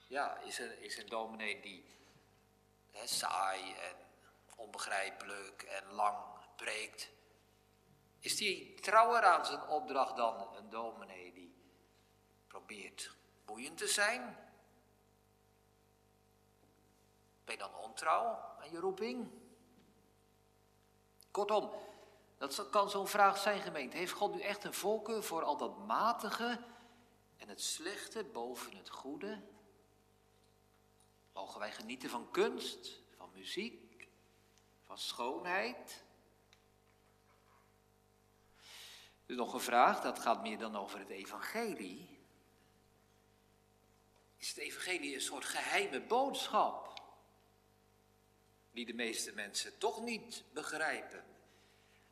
Ja, 0.08 0.38
is 0.38 0.60
er, 0.60 0.82
is 0.82 0.98
een 0.98 1.10
dominee 1.10 1.62
die 1.62 1.86
hè, 2.92 3.08
saai 3.08 3.74
en 3.74 3.96
onbegrijpelijk 4.56 5.62
en 5.62 5.92
lang 5.92 6.18
preekt. 6.56 7.10
Is 8.20 8.36
die 8.36 8.74
trouwer 8.74 9.24
aan 9.24 9.46
zijn 9.46 9.68
opdracht 9.68 10.16
dan 10.16 10.56
een 10.56 10.70
dominee 10.70 11.34
die 11.34 11.56
probeert 12.48 13.16
boeiend 13.46 13.78
te 13.78 13.88
zijn? 13.88 14.38
Ben 17.44 17.54
je 17.54 17.62
dan 17.62 17.76
ontrouw 17.76 18.56
aan 18.60 18.72
je 18.72 18.80
roeping? 18.80 19.41
Kortom, 21.32 21.72
dat 22.38 22.70
kan 22.70 22.90
zo'n 22.90 23.08
vraag 23.08 23.38
zijn 23.38 23.62
gemeente. 23.62 23.98
Heeft 23.98 24.12
God 24.12 24.34
nu 24.34 24.42
echt 24.42 24.64
een 24.64 24.74
voorkeur 24.74 25.24
voor 25.24 25.44
al 25.44 25.58
dat 25.58 25.78
matige 25.78 26.60
en 27.38 27.48
het 27.50 27.62
slechte 27.62 28.24
boven 28.24 28.76
het 28.76 28.90
goede? 28.90 29.42
Mogen 31.34 31.60
wij 31.60 31.72
genieten 31.72 32.10
van 32.10 32.32
kunst, 32.32 33.02
van 33.18 33.30
muziek, 33.34 34.08
van 34.84 34.98
schoonheid? 34.98 36.04
Er 39.26 39.32
is 39.32 39.36
nog 39.36 39.54
een 39.54 39.60
vraag, 39.60 40.02
dat 40.02 40.20
gaat 40.20 40.42
meer 40.42 40.58
dan 40.58 40.76
over 40.76 41.00
het 41.00 41.10
evangelie 41.10 42.12
is 44.42 44.50
het 44.50 44.58
evangelie 44.58 45.14
een 45.14 45.22
soort 45.22 45.46
geheime 45.46 46.02
boodschap. 46.02 46.91
Die 48.72 48.86
de 48.86 48.94
meeste 48.94 49.34
mensen 49.34 49.78
toch 49.78 50.04
niet 50.04 50.44
begrijpen. 50.54 51.24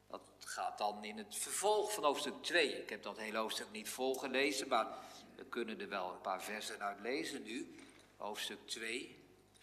Dat 0.08 0.22
gaat 0.40 0.78
dan 0.78 1.04
in 1.04 1.18
het 1.18 1.36
vervolg 1.36 1.94
van 1.94 2.04
hoofdstuk 2.04 2.44
2. 2.44 2.82
Ik 2.82 2.90
heb 2.90 3.04
dat 3.04 3.18
hele 3.18 3.38
hoofdstuk 3.38 3.72
niet 3.72 3.90
volgelezen, 3.90 4.68
maar 4.68 4.88
we 5.36 5.46
kunnen 5.46 5.80
er 5.80 5.90
wel 5.90 6.12
een 6.12 6.22
paar 6.22 6.44
versen 6.44 6.80
uit 6.80 7.00
lezen 7.00 7.44
nu. 7.44 7.76
Hoofdstuk 8.18 8.68
2, 8.68 9.20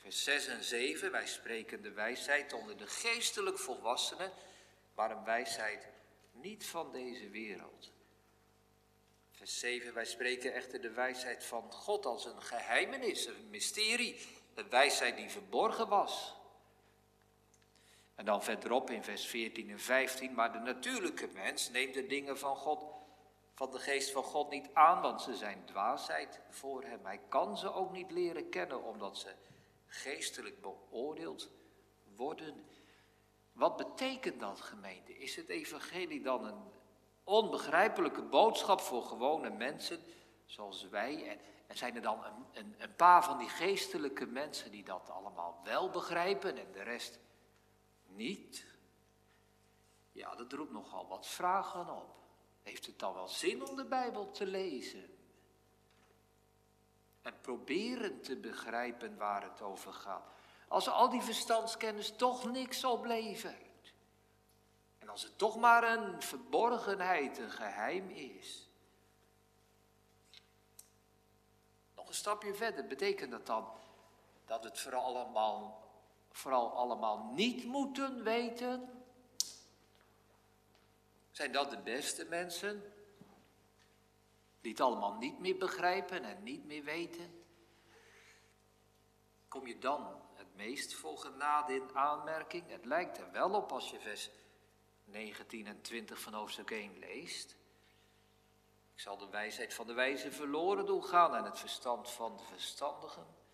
Vers 0.07 0.25
6 0.25 0.47
en 0.47 0.65
7, 0.65 1.11
wij 1.11 1.27
spreken 1.27 1.83
de 1.83 1.91
wijsheid 1.91 2.53
onder 2.53 2.77
de 2.77 2.87
geestelijk 2.87 3.59
volwassenen, 3.59 4.33
maar 4.95 5.11
een 5.11 5.25
wijsheid 5.25 5.89
niet 6.33 6.67
van 6.67 6.93
deze 6.93 7.31
wereld. 7.31 7.91
Vers 9.31 9.59
7, 9.59 9.95
wij 9.95 10.05
spreken 10.05 10.55
echter 10.55 10.81
de 10.81 10.91
wijsheid 10.91 11.45
van 11.45 11.73
God 11.73 12.07
als 12.07 12.25
een 12.25 12.43
geheimenis, 12.43 13.27
een 13.27 13.51
mysterie, 13.51 14.21
een 14.55 14.69
wijsheid 14.69 15.17
die 15.17 15.31
verborgen 15.31 15.89
was. 15.89 16.36
En 18.17 18.25
dan 18.25 18.43
verderop 18.43 18.91
in 18.91 19.03
vers 19.03 19.27
14 19.27 19.71
en 19.71 19.81
15, 19.81 20.35
maar 20.35 20.53
de 20.53 20.59
natuurlijke 20.59 21.29
mens 21.35 21.71
neemt 21.71 21.95
de 21.95 22.07
dingen 22.07 22.39
van 22.39 22.57
God, 22.57 22.85
van 23.55 23.71
de 23.71 23.79
geest 23.79 24.11
van 24.11 24.23
God 24.23 24.51
niet 24.51 24.69
aan, 24.73 25.01
want 25.01 25.23
ze 25.23 25.35
zijn 25.35 25.65
dwaasheid 25.65 26.41
voor 26.51 26.83
hem. 26.83 27.01
Hij 27.03 27.21
kan 27.29 27.57
ze 27.57 27.73
ook 27.73 27.93
niet 27.93 28.11
leren 28.11 28.49
kennen, 28.49 28.85
omdat 28.85 29.19
ze 29.19 29.35
geestelijk 29.87 30.61
beoordeeld 30.61 31.51
worden. 32.17 32.65
Wat 33.53 33.77
betekent 33.77 34.41
dat, 34.41 34.61
gemeente? 34.61 35.19
Is 35.19 35.37
het 35.37 35.49
evangelie 35.49 36.23
dan 36.23 36.45
een 36.45 36.63
onbegrijpelijke 37.25 38.23
boodschap 38.23 38.81
voor 38.81 39.03
gewone 39.03 39.51
mensen 39.51 40.01
zoals 40.45 40.89
wij? 40.89 41.29
En, 41.67 41.77
zijn 41.77 41.95
er 41.95 42.03
dan 42.03 42.25
een, 42.53 42.75
een 42.79 42.95
paar 42.95 43.25
van 43.25 43.39
die 43.39 43.49
geestelijke 43.49 44.27
mensen 44.27 44.71
die 44.71 44.85
dat 44.85 45.11
allemaal 45.11 45.61
wel 45.65 45.91
begrijpen 45.91 46.59
en 46.59 46.73
de 46.73 46.83
rest 46.83 47.19
niet? 48.17 48.65
Ja, 50.13 50.35
dat 50.35 50.53
roept 50.53 50.73
nogal 50.73 51.07
wat 51.07 51.27
vragen 51.27 51.97
op. 51.97 52.15
Heeft 52.63 52.87
het 52.87 52.99
dan 52.99 53.15
wel 53.15 53.29
zin 53.29 53.69
om 53.69 53.77
de 53.77 53.85
Bijbel 53.85 54.31
te 54.31 54.47
lezen? 54.47 55.17
En 57.23 57.41
proberen 57.41 58.21
te 58.23 58.37
begrijpen 58.37 59.17
waar 59.17 59.43
het 59.43 59.63
over 59.63 59.93
gaat. 59.93 60.25
Als 60.69 60.89
al 60.89 61.11
die 61.11 61.23
verstandskennis 61.23 62.17
toch 62.17 62.51
niks 62.51 62.85
oplevert. 62.85 63.95
En 64.99 65.09
als 65.09 65.23
het 65.23 65.39
toch 65.39 65.57
maar 65.57 65.99
een 65.99 66.23
verborgenheid, 66.23 67.39
een 67.39 67.51
geheim 67.51 68.11
is. 68.11 68.69
Nog 71.95 72.09
een 72.09 72.15
stapje 72.15 72.55
verder, 72.55 72.87
betekent 72.87 73.31
dat 73.31 73.47
dan 73.47 73.69
dat 74.45 74.65
het 74.65 74.81
vooral 74.81 75.05
allemaal 75.05 75.86
vooral 76.37 76.73
allemaal 76.73 77.31
niet 77.33 77.65
moeten 77.65 78.23
weten? 78.23 79.05
Zijn 81.31 81.53
dat 81.53 81.71
de 81.71 81.79
beste 81.79 82.25
mensen? 82.25 82.93
Die 84.61 84.71
het 84.71 84.81
allemaal 84.81 85.15
niet 85.15 85.39
meer 85.39 85.57
begrijpen 85.57 86.25
en 86.25 86.43
niet 86.43 86.65
meer 86.65 86.85
weten? 86.85 87.45
Kom 89.49 89.67
je 89.67 89.79
dan 89.79 90.23
het 90.35 90.55
meest 90.55 90.95
voor 90.95 91.19
genade 91.19 91.75
in 91.75 91.95
aanmerking? 91.95 92.71
Het 92.71 92.85
lijkt 92.85 93.19
er 93.19 93.31
wel 93.31 93.51
op 93.51 93.73
als 93.73 93.91
je 93.91 94.01
vers 94.01 94.31
19 95.05 95.67
en 95.67 95.81
20 95.81 96.21
van 96.21 96.35
hoofdstuk 96.35 96.71
1 96.71 96.99
leest. 96.99 97.57
Ik 98.95 99.01
zal 99.01 99.17
de 99.17 99.29
wijsheid 99.29 99.75
van 99.75 99.87
de 99.87 99.95
wijze 99.95 100.33
verloren 100.33 100.87
doen 100.87 101.05
gaan 101.05 101.35
en 101.35 101.45
het 101.45 101.59
verstand 101.59 102.11
van 102.11 102.37
de 102.37 102.43
verstandigen 102.43 103.45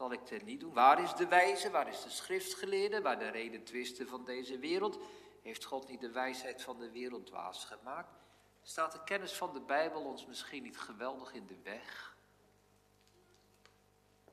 zal 0.00 0.12
ik 0.12 0.28
het 0.28 0.44
niet 0.44 0.60
doen. 0.60 0.72
Waar 0.72 1.02
is 1.02 1.14
de 1.14 1.26
wijze? 1.26 1.70
Waar 1.70 1.88
is 1.88 2.02
de 2.02 2.10
schriftgeleerde? 2.10 3.00
Waar 3.00 3.18
de 3.18 3.28
reden 3.28 3.64
twisten 3.64 4.08
van 4.08 4.24
deze 4.24 4.58
wereld? 4.58 4.98
Heeft 5.42 5.64
God 5.64 5.88
niet 5.88 6.00
de 6.00 6.10
wijsheid 6.10 6.62
van 6.62 6.78
de 6.78 6.90
wereld 6.90 7.26
dwaas 7.26 7.64
gemaakt? 7.64 8.14
Staat 8.62 8.92
de 8.92 9.04
kennis 9.04 9.32
van 9.32 9.52
de 9.52 9.60
Bijbel 9.60 10.04
ons 10.04 10.26
misschien 10.26 10.62
niet 10.62 10.78
geweldig 10.78 11.32
in 11.32 11.46
de 11.46 11.58
weg? 11.62 12.16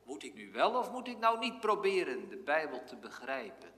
Moet 0.02 0.22
ik 0.22 0.34
nu 0.34 0.52
wel 0.52 0.78
of 0.78 0.90
moet 0.90 1.08
ik 1.08 1.18
nou 1.18 1.38
niet 1.38 1.60
proberen 1.60 2.28
de 2.28 2.36
Bijbel 2.36 2.84
te 2.84 2.96
begrijpen? 2.96 3.72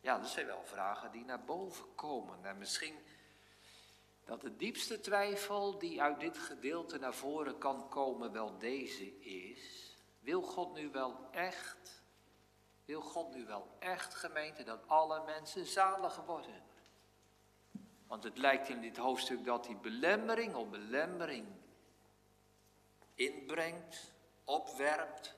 Ja, 0.00 0.18
dat 0.18 0.28
zijn 0.28 0.46
wel 0.46 0.64
vragen 0.64 1.10
die 1.10 1.24
naar 1.24 1.44
boven 1.44 1.94
komen. 1.94 2.44
En 2.44 2.58
misschien 2.58 2.98
dat 4.24 4.40
de 4.40 4.56
diepste 4.56 5.00
twijfel 5.00 5.78
die 5.78 6.02
uit 6.02 6.20
dit 6.20 6.38
gedeelte 6.38 6.98
naar 6.98 7.14
voren 7.14 7.58
kan 7.58 7.88
komen 7.88 8.32
wel 8.32 8.58
deze 8.58 9.20
is. 9.20 9.79
Wil 10.20 10.42
God 10.42 10.72
nu 10.74 10.90
wel 10.90 11.28
echt, 11.30 12.02
wil 12.84 13.00
God 13.00 13.34
nu 13.34 13.46
wel 13.46 13.68
echt 13.78 14.14
gemeente 14.14 14.62
dat 14.62 14.80
alle 14.86 15.24
mensen 15.24 15.66
zalig 15.66 16.16
worden? 16.16 16.62
Want 18.06 18.24
het 18.24 18.38
lijkt 18.38 18.68
in 18.68 18.80
dit 18.80 18.96
hoofdstuk 18.96 19.44
dat 19.44 19.66
hij 19.66 19.76
belemmering 19.76 20.54
op 20.54 20.70
belemmering 20.70 21.46
inbrengt, 23.14 24.12
opwerpt, 24.44 25.34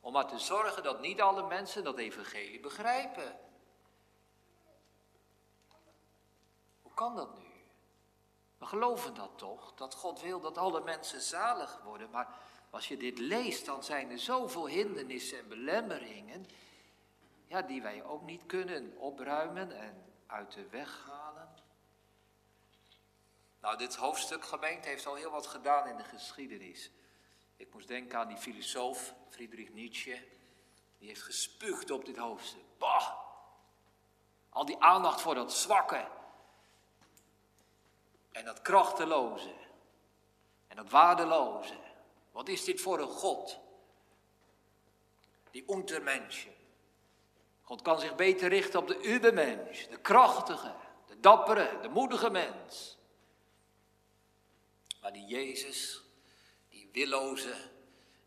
om 0.00 0.12
maar 0.12 0.26
te 0.26 0.38
zorgen 0.38 0.82
dat 0.82 1.00
niet 1.00 1.20
alle 1.20 1.46
mensen 1.46 1.84
dat 1.84 1.98
evangelie 1.98 2.60
begrijpen. 2.60 3.38
Hoe 6.82 6.94
kan 6.94 7.16
dat 7.16 7.38
nu? 7.38 7.44
We 8.58 8.66
geloven 8.66 9.14
dat 9.14 9.30
toch, 9.38 9.74
dat 9.74 9.94
God 9.94 10.20
wil 10.20 10.40
dat 10.40 10.58
alle 10.58 10.80
mensen 10.80 11.20
zalig 11.20 11.80
worden, 11.82 12.10
maar 12.10 12.38
als 12.70 12.88
je 12.88 12.96
dit 12.96 13.18
leest, 13.18 13.66
dan 13.66 13.84
zijn 13.84 14.10
er 14.10 14.18
zoveel 14.18 14.68
hindernissen 14.68 15.38
en 15.38 15.48
belemmeringen, 15.48 16.46
ja, 17.46 17.62
die 17.62 17.82
wij 17.82 18.04
ook 18.04 18.22
niet 18.22 18.46
kunnen 18.46 18.96
opruimen 18.96 19.72
en 19.78 20.04
uit 20.26 20.52
de 20.52 20.68
weg 20.68 21.04
halen. 21.06 21.48
Nou, 23.60 23.76
dit 23.76 23.96
hoofdstuk 23.96 24.44
gemeente 24.44 24.88
heeft 24.88 25.06
al 25.06 25.14
heel 25.14 25.30
wat 25.30 25.46
gedaan 25.46 25.88
in 25.88 25.96
de 25.96 26.04
geschiedenis. 26.04 26.90
Ik 27.56 27.72
moest 27.72 27.88
denken 27.88 28.18
aan 28.18 28.28
die 28.28 28.36
filosoof 28.36 29.14
Friedrich 29.28 29.72
Nietzsche. 29.72 30.26
Die 30.98 31.08
heeft 31.08 31.22
gespuugd 31.22 31.90
op 31.90 32.04
dit 32.04 32.16
hoofdstuk. 32.16 32.62
Bah! 32.78 33.10
Al 34.48 34.64
die 34.64 34.82
aandacht 34.82 35.20
voor 35.20 35.34
dat 35.34 35.52
zwakke. 35.52 36.08
En 38.32 38.44
dat 38.44 38.62
krachteloze. 38.62 39.54
En 40.68 40.76
dat 40.76 40.90
waardeloze. 40.90 41.89
Wat 42.32 42.48
is 42.48 42.64
dit 42.64 42.80
voor 42.80 42.98
een 42.98 43.08
God? 43.08 43.58
Die 45.50 45.64
untermenschen. 45.68 46.54
God 47.62 47.82
kan 47.82 48.00
zich 48.00 48.14
beter 48.14 48.48
richten 48.48 48.80
op 48.80 48.86
de 48.88 49.14
übermensch, 49.14 49.86
de 49.86 50.00
krachtige, 50.00 50.74
de 51.06 51.20
dappere, 51.20 51.78
de 51.82 51.88
moedige 51.88 52.30
mens. 52.30 52.98
Maar 55.00 55.12
die 55.12 55.26
Jezus, 55.26 56.02
die 56.68 56.88
willoze, 56.92 57.70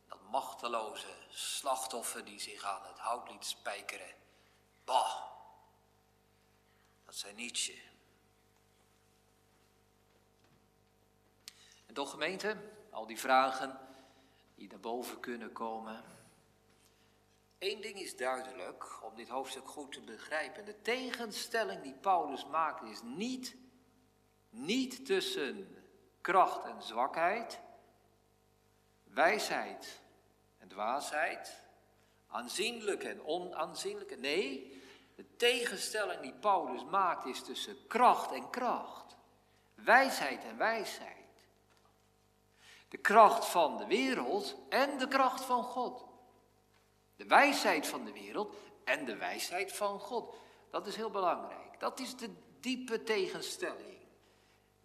dat 0.07 0.19
machteloze 0.29 1.15
slachtoffer 1.29 2.25
die 2.25 2.39
zich 2.39 2.63
aan 2.63 2.83
het 2.83 2.99
hout 2.99 3.29
liet 3.29 3.45
spijkeren. 3.45 4.15
Bah, 4.85 5.21
dat 7.05 7.15
zijn 7.15 7.35
Nietzsche. 7.35 7.81
En 11.85 11.93
toch 11.93 12.09
gemeente, 12.09 12.57
al 12.89 13.05
die 13.05 13.19
vragen, 13.19 13.82
die 14.63 14.71
naar 14.71 14.81
boven 14.81 15.19
kunnen 15.19 15.51
komen. 15.51 16.03
Eén 17.59 17.81
ding 17.81 17.99
is 17.99 18.15
duidelijk 18.15 19.03
om 19.03 19.15
dit 19.15 19.27
hoofdstuk 19.27 19.67
goed 19.67 19.91
te 19.91 20.01
begrijpen. 20.01 20.65
De 20.65 20.81
tegenstelling 20.81 21.81
die 21.81 21.93
Paulus 21.93 22.45
maakt 22.45 22.83
is 22.83 23.01
niet, 23.01 23.55
niet 24.49 25.05
tussen 25.05 25.75
kracht 26.21 26.65
en 26.65 26.83
zwakheid, 26.83 27.59
wijsheid 29.03 30.01
en 30.57 30.67
dwaasheid, 30.67 31.63
aanzienlijk 32.27 33.03
en 33.03 33.25
onaanzienlijk. 33.25 34.19
Nee, 34.19 34.81
de 35.15 35.35
tegenstelling 35.35 36.21
die 36.21 36.33
Paulus 36.33 36.85
maakt 36.85 37.25
is 37.25 37.43
tussen 37.43 37.87
kracht 37.87 38.31
en 38.31 38.49
kracht, 38.49 39.15
wijsheid 39.75 40.43
en 40.43 40.57
wijsheid. 40.57 41.22
De 42.93 42.99
kracht 42.99 43.45
van 43.45 43.77
de 43.77 43.85
wereld 43.85 44.55
en 44.69 44.97
de 44.97 45.07
kracht 45.07 45.43
van 45.43 45.63
God. 45.63 46.05
De 47.15 47.25
wijsheid 47.25 47.87
van 47.87 48.05
de 48.05 48.11
wereld 48.11 48.55
en 48.83 49.05
de 49.05 49.17
wijsheid 49.17 49.73
van 49.73 49.99
God. 49.99 50.35
Dat 50.71 50.87
is 50.87 50.95
heel 50.95 51.09
belangrijk. 51.09 51.79
Dat 51.79 51.99
is 51.99 52.15
de 52.17 52.29
diepe 52.59 53.03
tegenstelling 53.03 53.97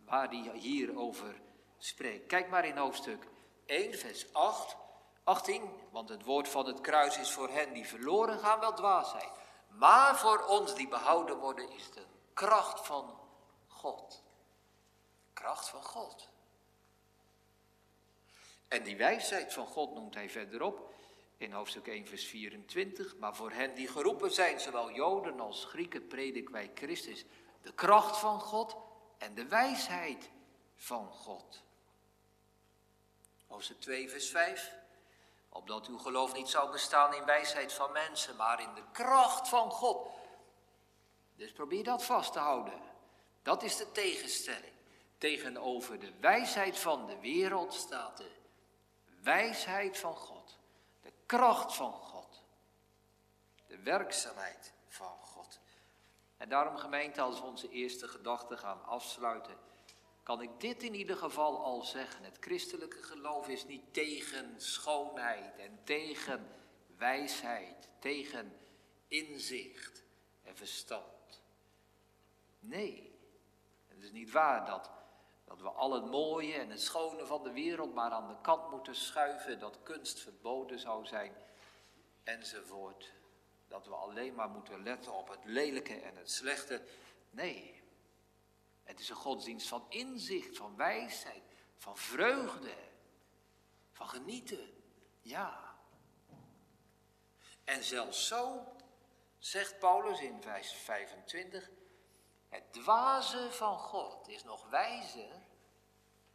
waar 0.05 0.29
hij 0.29 0.51
hier 0.55 0.99
over 0.99 1.41
spreekt. 1.79 2.27
Kijk 2.27 2.49
maar 2.49 2.65
in 2.65 2.77
hoofdstuk 2.77 3.27
1, 3.67 3.99
vers 3.99 4.33
8, 4.33 4.77
18. 5.25 5.63
Want 5.91 6.09
het 6.09 6.25
woord 6.25 6.49
van 6.49 6.67
het 6.67 6.81
kruis 6.81 7.19
is 7.19 7.31
voor 7.31 7.49
hen 7.49 7.73
die 7.73 7.87
verloren 7.87 8.39
gaan 8.39 8.61
wel 8.61 8.75
dwaasheid. 8.75 9.31
Maar 9.69 10.19
voor 10.19 10.45
ons 10.45 10.75
die 10.75 10.89
behouden 10.89 11.39
worden 11.39 11.71
is 11.71 11.91
de 11.91 12.05
kracht 12.33 12.87
van 12.87 13.19
God. 13.67 14.23
Kracht 15.33 15.69
van 15.69 15.83
God. 15.83 16.29
En 18.69 18.83
die 18.83 18.97
wijsheid 18.97 19.53
van 19.53 19.67
God 19.67 19.95
noemt 19.95 20.15
hij 20.15 20.31
verderop 20.31 20.93
in 21.37 21.53
hoofdstuk 21.53 21.87
1, 21.87 22.07
vers 22.07 22.25
24. 22.25 23.17
Maar 23.17 23.37
voor 23.37 23.51
hen 23.51 23.75
die 23.75 23.89
geroepen 23.89 24.33
zijn, 24.33 24.61
zowel 24.61 24.91
Joden 24.91 25.41
als 25.41 25.65
Grieken, 25.65 26.07
predik 26.07 26.49
wij 26.49 26.71
Christus. 26.75 27.25
De 27.63 27.73
kracht 27.73 28.19
van 28.19 28.41
God 28.41 28.77
en 29.19 29.35
de 29.35 29.47
wijsheid 29.47 30.31
van 30.77 31.13
God. 31.13 31.63
Hoofdstuk 33.47 33.81
2, 33.81 34.11
vers 34.11 34.31
5. 34.31 34.73
Opdat 35.49 35.87
uw 35.87 35.99
geloof 35.99 36.35
niet 36.35 36.49
zou 36.49 36.71
bestaan 36.71 37.15
in 37.15 37.25
wijsheid 37.25 37.73
van 37.73 37.93
mensen, 37.93 38.37
maar 38.37 38.63
in 38.63 38.75
de 38.75 38.85
kracht 38.93 39.49
van 39.49 39.71
God. 39.71 40.09
Dus 41.37 41.53
probeer 41.53 41.85
dat 41.85 42.05
vast 42.05 42.33
te 42.33 42.39
houden. 42.39 42.81
Dat 43.43 43.63
is 43.63 43.77
de 43.77 43.93
tegenstelling. 43.93 44.73
Tegenover 45.19 45.99
de 45.99 46.13
wijsheid 46.21 46.79
van 46.79 47.07
de 47.07 47.19
wereld 47.19 47.75
staat 47.75 48.17
de 48.17 48.38
wijsheid 49.29 49.99
van 49.99 50.15
God. 50.15 50.59
De 51.03 51.13
kracht 51.27 51.75
van 51.75 51.93
God. 51.93 52.45
De 53.67 53.79
werkzaamheid 53.79 54.73
van 54.89 55.19
God. 55.21 55.61
En 56.37 56.49
daarom 56.49 56.77
gemeente, 56.77 57.21
als 57.21 57.41
we 57.41 57.47
onze 57.47 57.71
eerste 57.71 58.09
gedachte 58.09 58.57
gaan 58.57 58.85
afsluiten, 58.85 59.57
kan 60.23 60.43
ik 60.43 60.61
dit 60.61 60.83
in 60.83 60.95
ieder 60.95 61.17
geval 61.17 61.65
al 61.65 61.83
zeggen. 61.83 62.25
Het 62.25 62.37
christelijke 62.41 63.03
geloof 63.03 63.49
is 63.49 63.65
niet 63.65 63.95
tegen 63.95 64.61
schoonheid 64.61 65.59
en 65.59 65.81
tegen 65.85 66.49
wijsheid, 66.97 67.89
tegen 67.99 68.57
inzicht 69.09 70.03
en 70.43 70.57
verstand. 70.57 71.43
Nee, 72.59 73.19
het 73.89 74.03
is 74.03 74.11
niet 74.11 74.31
waar 74.31 74.67
dat, 74.67 74.91
dat 75.49 75.61
we 75.61 75.69
al 75.69 75.93
het 75.93 76.05
mooie 76.05 76.55
en 76.55 76.71
het 76.71 76.81
schone 76.81 77.27
van 77.27 77.43
de 77.43 77.53
wereld 77.53 77.95
maar 77.95 78.11
aan 78.11 78.29
de 78.29 78.41
kant 78.43 78.71
moeten 78.71 78.95
schuiven, 78.95 79.59
dat 79.59 79.83
kunst 79.83 80.21
verboden 80.21 80.79
zou 80.79 81.07
zijn, 81.07 81.35
enzovoort. 82.23 83.13
Dat 83.69 83.87
we 83.87 83.95
alleen 83.95 84.35
maar 84.35 84.49
moeten 84.49 84.83
letten 84.83 85.13
op 85.13 85.29
het 85.29 85.45
lelijke 85.45 86.01
en 86.01 86.17
het 86.17 86.31
slechte. 86.31 86.83
Nee, 87.31 87.83
het 88.83 89.01
is 89.01 89.09
een 89.09 89.17
godsdienst 89.17 89.69
van 89.69 89.87
inzicht, 89.89 90.57
van 90.57 90.77
wijsheid, 90.77 91.43
van 91.77 91.97
vreugde, 91.97 92.75
van 93.93 94.09
genieten. 94.09 94.71
Ja. 95.21 95.77
En 97.65 97.85
zelfs 97.85 98.27
zo, 98.27 98.73
zegt 99.39 99.79
Paulus 99.79 100.21
in 100.21 100.43
vers 100.43 100.73
25, 100.73 101.71
het 102.49 102.73
dwaze 102.73 103.53
van 103.53 103.79
God 103.79 104.29
is 104.29 104.45
nog 104.45 104.69
wijzer 104.69 105.43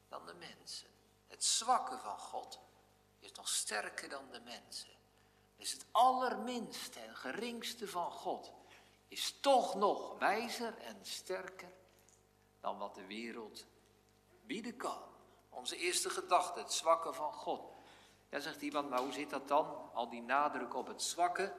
dan 0.08 0.25
de 0.25 0.34
mensen. 0.34 0.89
Het 1.27 1.43
zwakke 1.43 1.98
van 1.98 2.20
God 2.20 2.60
is 3.20 3.32
nog 3.32 3.48
sterker 3.48 4.10
dan 4.10 4.32
de 4.32 4.39
mensen. 4.39 4.93
Dus 5.55 5.72
het 5.72 5.86
allerminste 5.91 7.00
en 7.00 7.15
geringste 7.15 7.88
van 7.88 8.12
God 8.12 8.53
is 9.08 9.39
toch 9.39 9.75
nog 9.75 10.17
wijzer 10.20 10.77
en 10.77 11.00
sterker 11.01 11.72
dan 12.60 12.77
wat 12.77 12.96
de 12.96 13.05
wereld 13.05 13.65
bieden 14.46 14.77
kan. 14.77 15.01
Onze 15.50 15.77
eerste 15.77 16.10
gedachte, 16.10 16.60
het 16.60 16.74
zwakke 16.74 17.13
van 17.13 17.34
God. 17.34 17.72
Ja, 18.29 18.39
zegt 18.39 18.62
iemand, 18.62 18.89
maar 18.89 19.00
hoe 19.00 19.12
zit 19.12 19.29
dat 19.29 19.48
dan? 19.48 19.91
Al 19.93 20.10
die 20.10 20.22
nadruk 20.22 20.74
op 20.74 20.88
het 20.88 21.01
zwakke, 21.01 21.55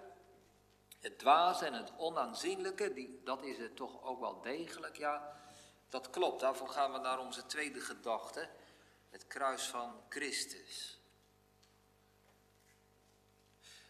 het 1.05 1.19
dwaze 1.19 1.67
en 1.67 1.73
het 1.73 1.93
onaanzienlijke, 1.97 2.93
die, 2.93 3.21
dat 3.25 3.43
is 3.43 3.59
het 3.59 3.77
toch 3.77 4.03
ook 4.03 4.21
wel 4.21 4.41
degelijk. 4.41 4.97
Ja, 4.97 5.37
dat 5.89 6.11
klopt. 6.11 6.41
Daarvoor 6.41 6.69
gaan 6.69 6.93
we 6.93 6.99
naar 6.99 7.19
onze 7.19 7.47
tweede 7.47 7.81
gedachte, 7.81 8.49
het 9.11 9.27
kruis 9.27 9.67
van 9.67 10.03
Christus. 10.09 11.01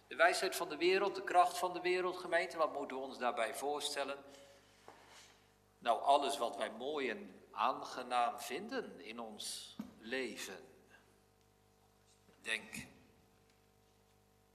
De 0.06 0.16
wijsheid 0.16 0.56
van 0.56 0.68
de 0.68 0.76
wereld, 0.76 1.14
de 1.14 1.24
kracht 1.24 1.58
van 1.58 1.72
de 1.72 1.80
wereld, 1.80 2.16
gemeente, 2.16 2.56
wat 2.56 2.72
moeten 2.72 2.96
we 2.96 3.02
ons 3.02 3.18
daarbij 3.18 3.54
voorstellen? 3.54 4.24
Nou, 5.78 6.02
alles 6.02 6.38
wat 6.38 6.56
wij 6.56 6.70
mooi 6.70 7.10
en 7.10 7.44
aangenaam 7.50 8.38
vinden 8.38 9.00
in 9.00 9.20
ons 9.20 9.76
leven. 9.98 10.68
Denk. 12.42 12.74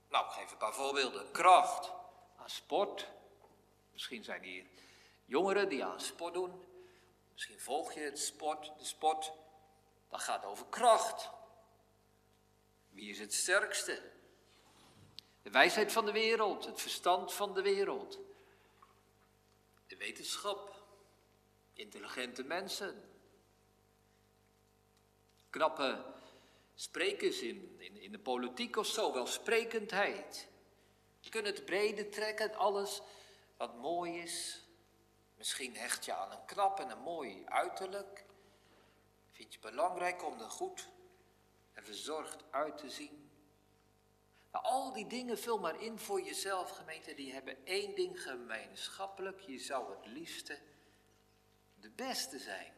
Nou, 0.08 0.26
ik 0.26 0.32
geef 0.32 0.50
een 0.50 0.56
paar 0.56 0.74
voorbeelden. 0.74 1.30
Kracht 1.30 1.99
sport. 2.50 3.08
Misschien 3.92 4.24
zijn 4.24 4.42
hier 4.42 4.64
jongeren 5.24 5.68
die 5.68 5.84
aan 5.84 6.00
sport 6.00 6.34
doen. 6.34 6.64
Misschien 7.32 7.60
volg 7.60 7.92
je 7.92 8.00
het 8.00 8.18
sport, 8.18 8.72
de 8.78 8.84
sport. 8.84 9.32
Dat 10.08 10.20
gaat 10.20 10.44
over 10.44 10.66
kracht. 10.66 11.30
Wie 12.90 13.10
is 13.10 13.18
het 13.18 13.34
sterkste? 13.34 14.02
De 15.42 15.50
wijsheid 15.50 15.92
van 15.92 16.04
de 16.04 16.12
wereld, 16.12 16.64
het 16.64 16.80
verstand 16.80 17.32
van 17.32 17.54
de 17.54 17.62
wereld. 17.62 18.18
De 19.86 19.96
wetenschap, 19.96 20.84
intelligente 21.72 22.42
mensen. 22.42 23.10
Knappe 25.50 26.04
sprekers 26.74 27.40
in, 27.40 27.76
in, 27.78 27.96
in 27.96 28.12
de 28.12 28.18
politiek 28.18 28.76
of 28.76 28.86
zo, 28.86 29.12
welsprekendheid. 29.12 30.48
Kunt 31.28 31.46
het 31.46 31.64
brede 31.64 32.08
trekken, 32.08 32.54
alles 32.54 33.02
wat 33.56 33.76
mooi 33.76 34.18
is. 34.18 34.64
Misschien 35.36 35.76
hecht 35.76 36.04
je 36.04 36.14
aan 36.14 36.32
een 36.32 36.44
knap 36.44 36.80
en 36.80 36.90
een 36.90 37.02
mooi 37.02 37.44
uiterlijk. 37.46 38.24
Vind 39.30 39.52
je 39.52 39.58
belangrijk 39.58 40.24
om 40.24 40.40
er 40.40 40.50
goed 40.50 40.88
en 41.72 41.84
verzorgd 41.84 42.44
uit 42.50 42.78
te 42.78 42.90
zien. 42.90 43.30
Nou, 44.52 44.64
al 44.64 44.92
die 44.92 45.06
dingen 45.06 45.38
vul 45.38 45.58
maar 45.58 45.82
in 45.82 45.98
voor 45.98 46.20
jezelf, 46.20 46.70
gemeente. 46.70 47.14
Die 47.14 47.32
hebben 47.32 47.66
één 47.66 47.94
ding 47.94 48.22
gemeenschappelijk. 48.22 49.40
Je 49.40 49.58
zou 49.58 49.96
het 49.96 50.06
liefste 50.06 50.58
de 51.80 51.90
beste 51.90 52.38
zijn. 52.38 52.72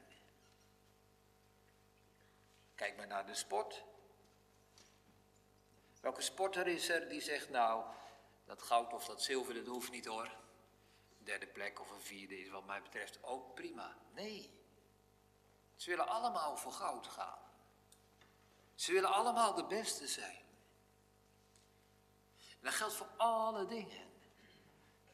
Kijk 2.75 2.97
maar 2.97 3.07
naar 3.07 3.27
de 3.27 3.35
sport. 3.35 3.85
Welke 6.01 6.23
sporter 6.23 6.67
is 6.67 6.89
er 6.89 7.09
die 7.09 7.21
zegt, 7.21 7.51
nou, 7.51 7.85
dat 8.45 8.63
goud 8.63 8.93
of 8.93 9.05
dat 9.05 9.23
zilver, 9.23 9.55
dat 9.55 9.67
hoeft 9.67 9.91
niet 9.91 10.07
hoor. 10.07 10.31
Een 11.19 11.25
derde 11.25 11.47
plek 11.47 11.81
of 11.81 11.91
een 11.91 12.03
vierde 12.03 12.41
is 12.41 12.49
wat 12.49 12.67
mij 12.67 12.83
betreft 12.83 13.23
ook 13.23 13.55
prima. 13.55 13.97
Nee. 14.15 14.51
Ze 15.77 15.91
willen 15.91 16.09
allemaal 16.09 16.57
voor 16.57 16.73
goud 16.73 17.07
gaan. 17.07 17.39
Ze 18.75 18.93
willen 18.93 19.13
allemaal 19.13 19.55
de 19.55 19.65
beste 19.65 20.07
zijn. 20.07 20.41
En 22.37 22.69
dat 22.69 22.73
geldt 22.73 22.95
voor 22.95 23.11
alle 23.17 23.67
dingen. 23.67 24.11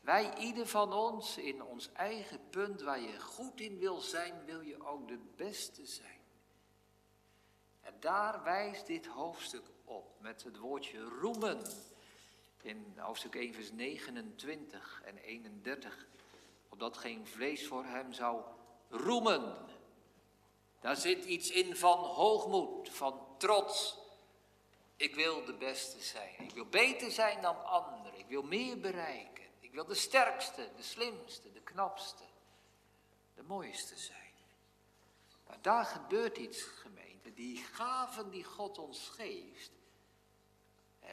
Wij, 0.00 0.36
ieder 0.36 0.66
van 0.66 0.92
ons, 0.92 1.36
in 1.36 1.62
ons 1.62 1.92
eigen 1.92 2.48
punt 2.50 2.80
waar 2.80 3.00
je 3.00 3.20
goed 3.20 3.60
in 3.60 3.78
wil 3.78 4.00
zijn, 4.00 4.44
wil 4.44 4.60
je 4.60 4.86
ook 4.86 5.08
de 5.08 5.18
beste 5.36 5.86
zijn. 5.86 6.20
En 7.80 8.00
daar 8.00 8.42
wijst 8.42 8.86
dit 8.86 9.06
hoofdstuk 9.06 9.66
op 9.84 10.20
met 10.20 10.42
het 10.42 10.58
woordje 10.58 11.00
roemen. 11.00 11.62
In 12.68 12.94
hoofdstuk 12.96 13.34
1, 13.34 13.54
vers 13.54 13.72
29 13.72 15.02
en 15.04 15.16
31. 15.16 16.06
Opdat 16.68 16.96
geen 16.96 17.26
vlees 17.26 17.66
voor 17.66 17.84
hem 17.84 18.12
zou 18.12 18.42
roemen. 18.88 19.56
Daar 20.80 20.96
zit 20.96 21.24
iets 21.24 21.50
in 21.50 21.76
van 21.76 21.98
hoogmoed, 21.98 22.88
van 22.88 23.26
trots. 23.38 23.98
Ik 24.96 25.14
wil 25.14 25.44
de 25.44 25.54
beste 25.54 26.00
zijn. 26.00 26.34
Ik 26.38 26.50
wil 26.50 26.66
beter 26.66 27.10
zijn 27.10 27.42
dan 27.42 27.64
anderen. 27.64 28.18
Ik 28.18 28.26
wil 28.26 28.42
meer 28.42 28.80
bereiken. 28.80 29.44
Ik 29.60 29.72
wil 29.72 29.84
de 29.84 29.94
sterkste, 29.94 30.70
de 30.76 30.82
slimste, 30.82 31.52
de 31.52 31.62
knapste, 31.62 32.24
de 33.34 33.42
mooiste 33.42 33.98
zijn. 33.98 34.32
Maar 35.46 35.62
daar 35.62 35.84
gebeurt 35.84 36.36
iets, 36.36 36.62
gemeente. 36.62 37.34
Die 37.34 37.56
gaven 37.56 38.30
die 38.30 38.44
God 38.44 38.78
ons 38.78 39.08
geeft, 39.08 39.70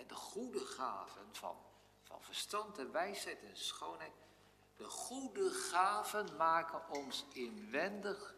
de 0.08 0.16
goede 0.16 0.60
gaven 0.60 1.36
van, 1.36 1.58
van 2.02 2.22
verstand 2.22 2.78
en 2.78 2.92
wijsheid 2.92 3.44
en 3.44 3.58
schoonheid, 3.58 4.14
de 4.76 4.90
goede 4.90 5.50
gaven 5.50 6.36
maken 6.36 6.90
ons 6.90 7.26
inwendig 7.34 8.36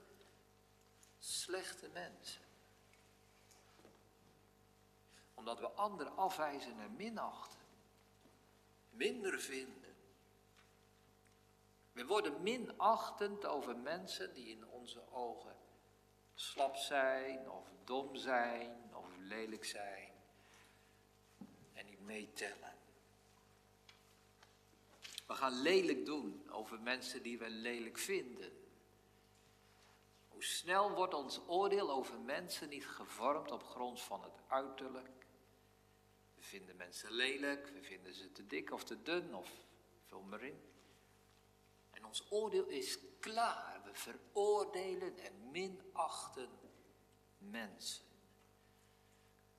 slechte 1.20 1.90
mensen. 1.90 2.42
Omdat 5.34 5.60
we 5.60 5.72
anderen 5.72 6.18
afwijzen 6.18 6.80
en 6.80 6.96
minachten, 6.96 7.60
minder 8.90 9.40
vinden 9.40 9.88
we 11.98 12.06
worden 12.06 12.44
minachtend 12.44 13.46
over 13.46 13.78
mensen 13.78 14.34
die 14.34 14.48
in 14.48 14.68
onze 14.68 15.02
ogen 15.12 15.56
slap 16.34 16.76
zijn, 16.76 17.50
of 17.50 17.68
dom 17.84 18.16
zijn, 18.16 18.96
of 18.96 19.06
lelijk 19.18 19.66
zijn. 19.66 20.07
En 22.08 22.14
meetellen. 22.14 22.76
We 25.28 25.34
gaan 25.34 25.62
lelijk 25.62 26.06
doen 26.06 26.50
over 26.50 26.80
mensen 26.80 27.24
die 27.24 27.38
we 27.38 27.50
lelijk 27.50 27.98
vinden. 27.98 28.52
Hoe 30.28 30.44
snel 30.44 30.92
wordt 30.92 31.14
ons 31.14 31.40
oordeel 31.48 31.92
over 31.92 32.20
mensen 32.20 32.70
niet 32.70 32.88
gevormd 32.88 33.52
op 33.52 33.64
grond 33.64 34.02
van 34.02 34.24
het 34.24 34.40
uiterlijk? 34.48 35.26
We 36.36 36.44
vinden 36.44 36.76
mensen 36.76 37.12
lelijk, 37.12 37.70
we 37.70 37.84
vinden 37.84 38.14
ze 38.14 38.32
te 38.32 38.48
dik 38.48 38.72
of 38.72 38.84
te 38.84 39.02
dun 39.02 39.36
of 39.36 39.50
vul 40.06 40.22
maar 40.22 40.44
in. 40.44 40.62
Ons 42.08 42.32
oordeel 42.32 42.66
is 42.66 42.98
klaar. 43.20 43.82
We 43.84 43.94
veroordelen 43.94 45.18
en 45.18 45.52
minachten 45.52 46.50
mensen. 47.38 48.07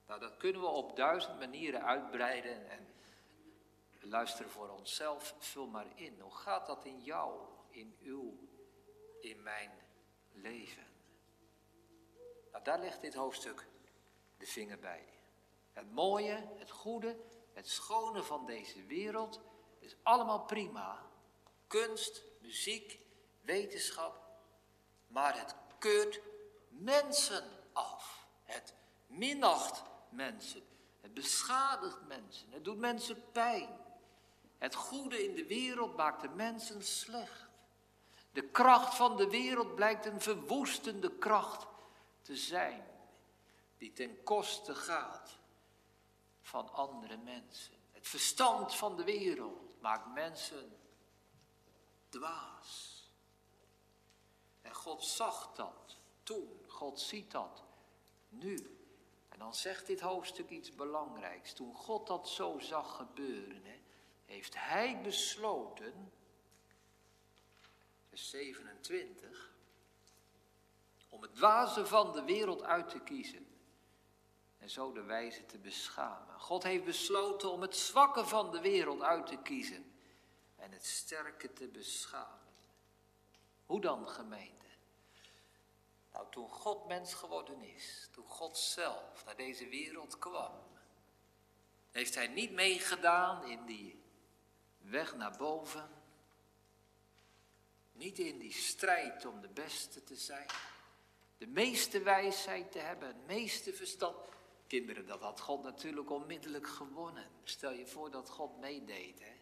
Nou, 0.08 0.20
dat 0.20 0.36
kunnen 0.36 0.60
we 0.60 0.66
op 0.66 0.96
duizend 0.96 1.38
manieren 1.38 1.84
uitbreiden 1.84 2.70
en 2.70 2.94
luisteren 4.00 4.50
voor 4.50 4.68
onszelf. 4.68 5.34
Vul 5.38 5.66
maar 5.66 5.86
in. 5.94 6.20
Hoe 6.20 6.34
gaat 6.34 6.66
dat 6.66 6.84
in 6.84 7.00
jou, 7.00 7.40
in 7.70 7.96
uw, 8.02 8.38
in 9.20 9.42
mijn 9.42 9.70
leven? 10.32 10.86
Nou, 12.52 12.64
daar 12.64 12.78
legt 12.78 13.00
dit 13.00 13.14
hoofdstuk 13.14 13.66
de 14.36 14.46
vinger 14.46 14.78
bij. 14.78 15.04
Het 15.72 15.92
mooie, 15.92 16.48
het 16.58 16.70
goede, 16.70 17.16
het 17.52 17.68
schone 17.68 18.22
van 18.22 18.46
deze 18.46 18.84
wereld 18.84 19.40
is 19.78 19.96
allemaal 20.02 20.44
prima. 20.44 21.06
Kunst, 21.66 22.22
muziek, 22.40 23.00
wetenschap. 23.40 24.26
Maar 25.06 25.38
het 25.38 25.54
keurt 25.78 26.20
mensen 26.68 27.44
af. 27.72 28.26
Het 28.44 28.74
minacht 29.06 29.82
mensen. 30.10 30.62
Het 31.00 31.14
beschadigt 31.14 32.06
mensen. 32.06 32.50
Het 32.50 32.64
doet 32.64 32.78
mensen 32.78 33.30
pijn. 33.32 33.68
Het 34.58 34.74
goede 34.74 35.24
in 35.24 35.34
de 35.34 35.46
wereld 35.46 35.96
maakt 35.96 36.20
de 36.20 36.28
mensen 36.28 36.84
slecht. 36.84 37.46
De 38.32 38.42
kracht 38.42 38.94
van 38.94 39.16
de 39.16 39.28
wereld 39.28 39.74
blijkt 39.74 40.06
een 40.06 40.20
verwoestende 40.20 41.18
kracht 41.18 41.66
te 42.22 42.36
zijn, 42.36 42.86
die 43.78 43.92
ten 43.92 44.22
koste 44.22 44.74
gaat 44.74 45.38
van 46.40 46.72
andere 46.72 47.16
mensen. 47.16 47.74
Het 47.92 48.08
verstand 48.08 48.74
van 48.74 48.96
de 48.96 49.04
wereld 49.04 49.80
maakt 49.80 50.14
mensen 50.14 50.76
dwaas. 52.08 53.02
En 54.62 54.74
God 54.74 55.04
zag 55.04 55.52
dat 55.54 55.96
toen, 56.22 56.64
God 56.66 57.00
ziet 57.00 57.30
dat 57.30 57.62
nu. 58.28 58.78
En 59.38 59.44
dan 59.44 59.55
zegt 59.55 59.87
dit 59.87 60.01
hoofdstuk 60.01 60.51
iets 60.51 60.74
belangrijks. 60.74 61.53
Toen 61.53 61.74
God 61.74 62.07
dat 62.07 62.29
zo 62.29 62.59
zag 62.59 62.96
gebeuren, 62.96 63.62
heeft 64.24 64.55
Hij 64.57 65.01
besloten, 65.03 66.12
vers 68.09 68.31
27, 68.31 69.53
om 71.09 71.22
het 71.22 71.35
dwaze 71.35 71.87
van 71.87 72.12
de 72.12 72.24
wereld 72.24 72.62
uit 72.62 72.88
te 72.88 73.01
kiezen 73.01 73.46
en 74.59 74.70
zo 74.70 74.92
de 74.92 75.03
wijze 75.03 75.46
te 75.46 75.59
beschamen. 75.59 76.40
God 76.40 76.62
heeft 76.62 76.85
besloten 76.85 77.51
om 77.51 77.62
het 77.62 77.77
zwakke 77.77 78.27
van 78.27 78.51
de 78.51 78.61
wereld 78.61 79.03
uit 79.03 79.27
te 79.27 79.37
kiezen 79.37 79.92
en 80.57 80.72
het 80.72 80.87
sterke 80.87 81.53
te 81.53 81.68
beschamen. 81.68 82.53
Hoe 83.66 83.81
dan, 83.81 84.09
gemeente? 84.09 84.57
Nou, 86.18 86.31
toen 86.31 86.48
God 86.48 86.87
mens 86.87 87.14
geworden 87.14 87.62
is, 87.62 88.09
toen 88.12 88.26
God 88.26 88.59
zelf 88.59 89.24
naar 89.24 89.37
deze 89.37 89.68
wereld 89.68 90.18
kwam, 90.18 90.52
heeft 91.90 92.14
hij 92.14 92.26
niet 92.26 92.52
meegedaan 92.52 93.44
in 93.44 93.64
die 93.64 94.02
weg 94.78 95.16
naar 95.16 95.37
boven, 95.37 95.90
niet 97.92 98.18
in 98.18 98.38
die 98.38 98.52
strijd 98.52 99.24
om 99.26 99.40
de 99.40 99.48
beste 99.48 100.04
te 100.04 100.16
zijn, 100.16 100.46
de 101.37 101.46
meeste 101.46 102.02
wijsheid 102.02 102.72
te 102.72 102.78
hebben, 102.78 103.09
het 103.09 103.26
meeste 103.26 103.72
verstand. 103.72 104.16
Kinderen, 104.66 105.07
dat 105.07 105.20
had 105.20 105.40
God 105.40 105.62
natuurlijk 105.62 106.11
onmiddellijk 106.11 106.68
gewonnen. 106.68 107.31
Stel 107.44 107.72
je 107.72 107.87
voor 107.87 108.11
dat 108.11 108.31
God 108.31 108.59
meedeed, 108.61 109.20
hè? 109.20 109.37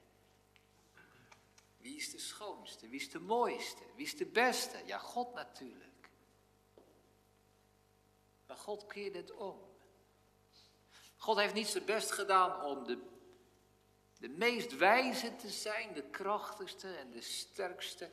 Wie 1.79 1.97
is 1.97 2.11
de 2.11 2.19
schoonste? 2.19 2.89
Wie 2.89 3.01
is 3.01 3.11
de 3.11 3.21
mooiste? 3.21 3.83
Wie 3.95 4.05
is 4.05 4.17
de 4.17 4.27
beste? 4.27 4.83
Ja, 4.85 4.99
God 4.99 5.35
natuurlijk. 5.35 5.86
Maar 8.47 8.57
God 8.57 8.87
keerde 8.87 9.19
het 9.19 9.33
om. 9.33 9.75
God 11.17 11.37
heeft 11.37 11.55
niet 11.55 11.69
zijn 11.69 11.85
best 11.85 12.13
gedaan 12.13 12.63
om 12.63 12.85
de, 12.85 13.07
de 14.19 14.29
meest 14.29 14.77
wijze 14.77 15.37
te 15.37 15.51
zijn, 15.51 15.95
de 15.95 16.11
krachtigste 16.11 16.97
en 16.97 17.11
de 17.11 17.21
sterkste, 17.21 18.11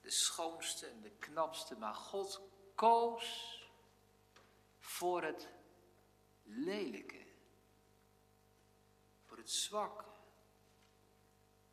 de 0.00 0.10
schoonste 0.10 0.86
en 0.86 1.00
de 1.00 1.10
knapste. 1.10 1.76
Maar 1.76 1.94
God 1.94 2.40
koos 2.74 3.60
voor 4.78 5.22
het 5.22 5.48
lelijke, 6.42 7.26
voor 9.24 9.36
het 9.36 9.50
zwakke. 9.50 10.04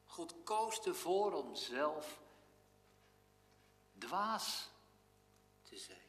God 0.06 0.36
koos 0.44 0.80
ervoor 0.80 1.34
om 1.34 1.56
zelf 1.56 2.22
dwaas 3.98 4.70
te 5.64 5.78
zijn. 5.78 6.08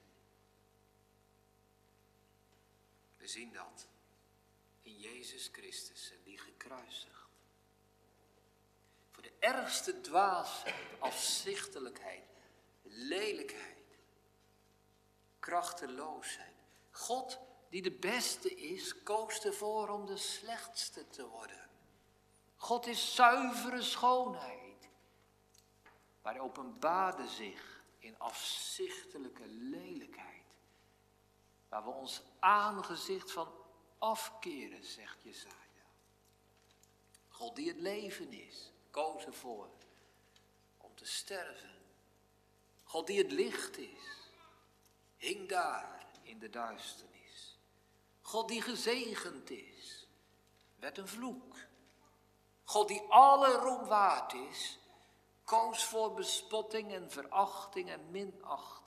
We 3.16 3.19
zien 3.30 3.52
dat 3.52 3.86
in 4.82 4.98
Jezus 4.98 5.48
Christus 5.52 6.12
die 6.24 6.38
gekruisigd. 6.38 7.28
Voor 9.10 9.22
de 9.22 9.32
ergste 9.38 10.00
dwaasheid, 10.00 10.74
afzichtelijkheid, 10.98 12.24
lelijkheid, 12.82 13.98
krachteloosheid. 15.38 16.54
God, 16.90 17.38
die 17.68 17.82
de 17.82 17.92
beste 17.92 18.54
is, 18.54 19.02
koos 19.02 19.44
ervoor 19.44 19.88
om 19.88 20.06
de 20.06 20.16
slechtste 20.16 21.08
te 21.08 21.26
worden. 21.26 21.68
God 22.56 22.86
is 22.86 23.14
zuivere 23.14 23.82
schoonheid. 23.82 24.88
Maar 26.22 26.38
openbaarde 26.38 27.28
zich 27.28 27.82
in 27.98 28.18
afzichtelijke 28.18 29.46
lelijkheid. 29.46 30.39
Waar 31.70 31.84
we 31.84 31.90
ons 31.90 32.22
aangezicht 32.38 33.32
van 33.32 33.48
afkeren, 33.98 34.84
zegt 34.84 35.22
Jesaja. 35.22 35.54
God 37.28 37.56
die 37.56 37.68
het 37.68 37.80
leven 37.80 38.32
is, 38.32 38.72
koos 38.90 39.24
ervoor 39.24 39.68
om 40.76 40.94
te 40.94 41.06
sterven. 41.06 41.78
God 42.82 43.06
die 43.06 43.18
het 43.18 43.32
licht 43.32 43.78
is, 43.78 44.30
hing 45.16 45.48
daar 45.48 46.06
in 46.22 46.38
de 46.38 46.50
duisternis. 46.50 47.58
God 48.20 48.48
die 48.48 48.62
gezegend 48.62 49.50
is, 49.50 50.06
werd 50.76 50.98
een 50.98 51.08
vloek. 51.08 51.56
God 52.64 52.88
die 52.88 53.00
alle 53.08 53.52
roem 53.52 53.84
waard 53.84 54.32
is, 54.32 54.78
koos 55.44 55.84
voor 55.84 56.14
bespotting 56.14 56.92
en 56.92 57.10
verachting 57.10 57.90
en 57.90 58.10
minachting. 58.10 58.79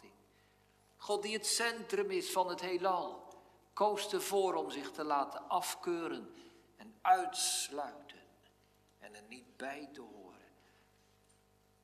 God 1.03 1.21
die 1.21 1.33
het 1.33 1.47
centrum 1.47 2.11
is 2.11 2.31
van 2.31 2.49
het 2.49 2.61
heelal, 2.61 3.27
koos 3.73 4.13
ervoor 4.13 4.53
om 4.53 4.69
zich 4.69 4.91
te 4.91 5.03
laten 5.03 5.49
afkeuren 5.49 6.35
en 6.75 6.95
uitsluiten 7.01 8.21
en 8.99 9.15
er 9.15 9.23
niet 9.27 9.57
bij 9.57 9.89
te 9.93 10.01
horen. 10.01 10.51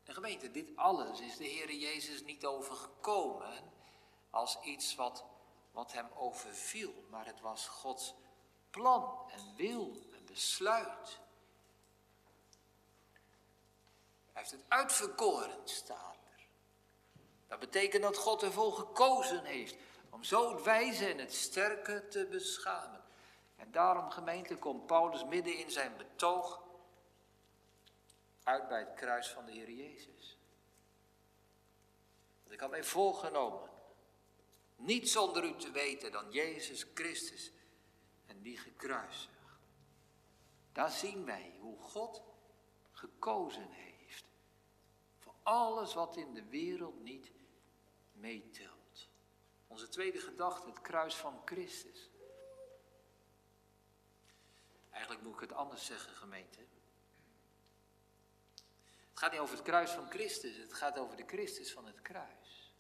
En 0.04 0.14
gemeente, 0.14 0.52
dit 0.52 0.76
alles 0.76 1.20
is 1.20 1.38
de 1.38 1.44
Heer 1.44 1.74
Jezus 1.74 2.24
niet 2.24 2.46
overgekomen 2.46 3.72
als 4.30 4.60
iets 4.62 4.96
wat, 4.96 5.26
wat 5.72 5.92
hem 5.92 6.08
overviel, 6.16 6.94
maar 7.10 7.26
het 7.26 7.42
was 7.42 7.68
Gods 7.68 8.14
plan 8.70 9.30
en 9.32 9.56
wil 9.56 10.02
en 10.12 10.26
besluit. 10.26 11.20
Hij 14.32 14.42
heeft 14.42 14.52
het 14.52 14.66
uitverkoren, 14.68 15.60
staat 15.64 16.14
er. 16.14 16.19
Dat 17.50 17.60
betekent 17.60 18.04
dat 18.04 18.18
God 18.18 18.44
ervoor 18.44 18.74
gekozen 18.74 19.44
heeft 19.44 19.76
om 20.10 20.24
zo 20.24 20.54
het 20.54 20.64
wijze 20.64 21.06
en 21.06 21.18
het 21.18 21.34
sterke 21.34 22.08
te 22.08 22.26
beschamen. 22.26 23.04
En 23.56 23.72
daarom, 23.72 24.10
gemeente, 24.10 24.56
komt 24.56 24.86
Paulus 24.86 25.26
midden 25.26 25.58
in 25.58 25.72
zijn 25.72 25.98
betoog 25.98 26.62
uit 28.44 28.68
bij 28.68 28.80
het 28.80 28.94
kruis 28.94 29.30
van 29.30 29.46
de 29.46 29.52
Heer 29.52 29.72
Jezus. 29.72 30.38
Want 32.42 32.54
ik 32.54 32.60
had 32.60 32.70
mij 32.70 32.84
voorgenomen 32.84 33.70
niet 34.76 35.10
zonder 35.10 35.44
u 35.44 35.56
te 35.56 35.72
weten 35.72 36.12
dan 36.12 36.32
Jezus 36.32 36.86
Christus 36.94 37.52
en 38.26 38.42
die 38.42 38.58
gekruisigd. 38.58 39.30
Daar 40.72 40.92
zien 40.92 41.26
wij 41.26 41.56
hoe 41.60 41.80
God 41.80 42.22
gekozen 42.92 43.70
heeft 43.72 43.90
alles 45.50 45.94
wat 45.94 46.18
in 46.18 46.34
de 46.34 46.44
wereld 46.50 47.04
niet 47.04 47.32
meetelt. 48.20 49.10
Onze 49.68 49.88
tweede 49.88 50.20
gedachte, 50.20 50.70
het 50.70 50.82
kruis 50.82 51.16
van 51.16 51.42
Christus. 51.46 52.10
Eigenlijk 54.90 55.24
moet 55.24 55.34
ik 55.34 55.40
het 55.40 55.54
anders 55.54 55.86
zeggen, 55.86 56.16
gemeente. 56.16 56.60
Het 59.10 59.28
gaat 59.28 59.32
niet 59.32 59.40
over 59.40 59.56
het 59.56 59.66
kruis 59.66 59.92
van 59.92 60.10
Christus, 60.10 60.58
het 60.58 60.74
gaat 60.74 60.98
over 60.98 61.18
de 61.18 61.26
Christus 61.28 61.74
van 61.74 61.86
het 61.86 62.02
kruis. 62.02 62.74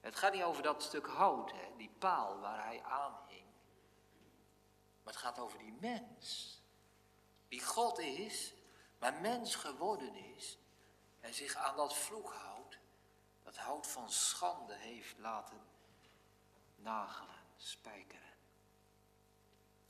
Het 0.00 0.16
gaat 0.16 0.32
niet 0.32 0.42
over 0.42 0.62
dat 0.62 0.82
stuk 0.82 1.06
hout, 1.06 1.52
hè, 1.52 1.76
die 1.76 1.90
paal 1.98 2.40
waar 2.40 2.64
hij 2.64 2.82
aan 2.82 3.18
hing. 3.28 3.46
Maar 5.02 5.12
het 5.12 5.22
gaat 5.22 5.38
over 5.38 5.58
die 5.58 5.72
mens. 5.80 6.60
Die 7.48 7.64
God 7.64 7.98
is, 7.98 8.54
maar 8.98 9.14
mens 9.14 9.54
geworden 9.54 10.14
is 10.14 10.58
en 11.20 11.34
zich 11.34 11.54
aan 11.54 11.76
dat 11.76 11.96
vloekhout, 11.96 12.55
dat 13.56 13.64
hout 13.64 13.86
van 13.86 14.10
schande 14.10 14.74
heeft 14.74 15.18
laten 15.18 15.60
nagelen, 16.76 17.42
spijkeren. 17.56 18.34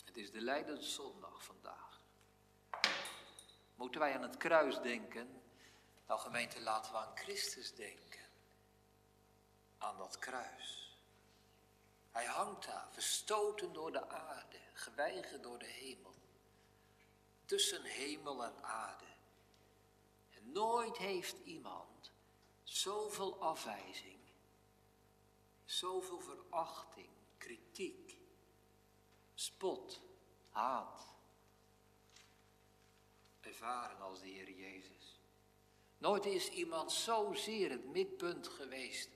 Het 0.05 0.17
is 0.17 0.31
de 0.31 0.41
Lijdenszondag 0.41 1.45
vandaag. 1.45 2.01
Moeten 3.75 4.01
wij 4.01 4.15
aan 4.15 4.23
het 4.23 4.37
kruis 4.37 4.81
denken? 4.81 5.43
Nou 6.07 6.21
gemeente, 6.21 6.61
laten 6.61 6.93
we 6.93 6.99
aan 6.99 7.17
Christus 7.17 7.75
denken. 7.75 8.25
Aan 9.79 9.97
dat 9.97 10.19
kruis. 10.19 10.99
Hij 12.11 12.25
hangt 12.25 12.67
daar, 12.67 12.89
verstoten 12.91 13.73
door 13.73 13.93
de 13.93 14.09
aarde, 14.09 14.61
geweigerd 14.73 15.43
door 15.43 15.59
de 15.59 15.67
hemel. 15.67 16.15
Tussen 17.45 17.83
hemel 17.83 18.45
en 18.45 18.63
aarde. 18.63 19.05
En 20.31 20.53
nooit 20.53 20.97
heeft 20.97 21.37
iemand 21.45 21.96
zoveel 22.67 23.41
afwijzing, 23.41 24.19
zoveel 25.65 26.21
verachting, 26.21 27.09
kritiek, 27.39 28.17
spot, 29.35 30.01
haat 30.51 31.15
ervaren 33.41 34.01
als 34.01 34.21
de 34.21 34.29
Heer 34.29 34.51
Jezus. 34.51 35.21
Nooit 35.99 36.25
is 36.25 36.49
iemand 36.49 36.93
zozeer 36.93 37.71
het 37.71 37.85
midpunt 37.85 38.49
geweest 38.49 39.09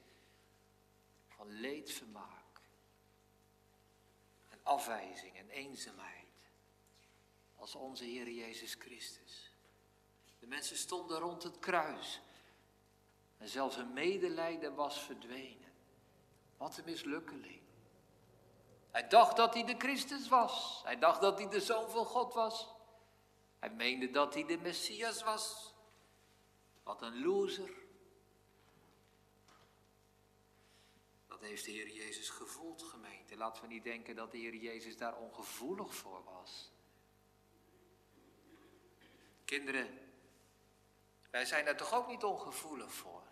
van 1.29 1.51
leedvermaak 1.51 2.61
en 4.49 4.59
afwijzing 4.63 5.37
en 5.37 5.51
eenzaamheid 5.51 6.29
als 7.57 7.75
onze 7.75 8.05
Heer 8.05 8.31
Jezus 8.31 8.75
Christus. 8.75 9.53
De 10.39 10.47
mensen 10.47 10.77
stonden 10.77 11.19
rond 11.19 11.43
het 11.43 11.59
kruis 11.59 12.21
en 13.41 13.49
zelfs 13.49 13.77
hun 13.77 13.93
medelijden 13.93 14.75
was 14.75 15.01
verdwenen. 15.01 15.73
Wat 16.57 16.77
een 16.77 16.85
mislukkeling. 16.85 17.61
Hij 18.91 19.09
dacht 19.09 19.37
dat 19.37 19.55
hij 19.55 19.65
de 19.65 19.75
Christus 19.79 20.29
was. 20.29 20.81
Hij 20.85 20.99
dacht 20.99 21.21
dat 21.21 21.39
hij 21.39 21.49
de 21.49 21.61
Zoon 21.61 21.91
van 21.91 22.05
God 22.05 22.35
was. 22.35 22.69
Hij 23.59 23.71
meende 23.71 24.11
dat 24.11 24.35
hij 24.35 24.45
de 24.45 24.59
Messias 24.59 25.23
was. 25.23 25.75
Wat 26.83 27.03
een 27.03 27.23
loser. 27.23 27.71
Dat 31.27 31.41
heeft 31.41 31.65
de 31.65 31.71
Heer 31.71 31.91
Jezus 31.91 32.31
gevoeld, 32.31 32.83
gemeente. 32.83 33.37
Laten 33.37 33.63
we 33.63 33.69
niet 33.69 33.85
denken 33.85 34.15
dat 34.15 34.31
de 34.31 34.39
Heer 34.39 34.55
Jezus 34.55 34.97
daar 34.97 35.17
ongevoelig 35.17 35.95
voor 35.95 36.25
was. 36.25 36.73
Kinderen, 39.45 39.99
wij 41.31 41.45
zijn 41.45 41.65
daar 41.65 41.77
toch 41.77 41.95
ook 41.95 42.07
niet 42.07 42.25
ongevoelig 42.25 42.93
voor? 42.93 43.30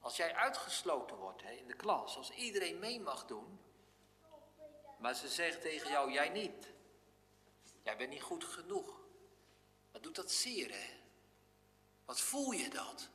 Als 0.00 0.16
jij 0.16 0.34
uitgesloten 0.34 1.16
wordt 1.16 1.42
hè, 1.42 1.50
in 1.50 1.66
de 1.66 1.76
klas, 1.76 2.16
als 2.16 2.30
iedereen 2.30 2.78
mee 2.78 3.00
mag 3.00 3.26
doen, 3.26 3.60
maar 4.98 5.14
ze 5.14 5.28
zegt 5.28 5.60
tegen 5.60 5.90
jou, 5.90 6.12
jij 6.12 6.28
niet. 6.28 6.68
Jij 7.82 7.96
bent 7.96 8.10
niet 8.10 8.22
goed 8.22 8.44
genoeg. 8.44 9.00
Wat 9.92 10.02
doet 10.02 10.14
dat 10.14 10.30
zeer, 10.30 10.70
hè? 10.70 11.00
Wat 12.04 12.20
voel 12.20 12.50
je 12.50 12.68
dat? 12.68 13.08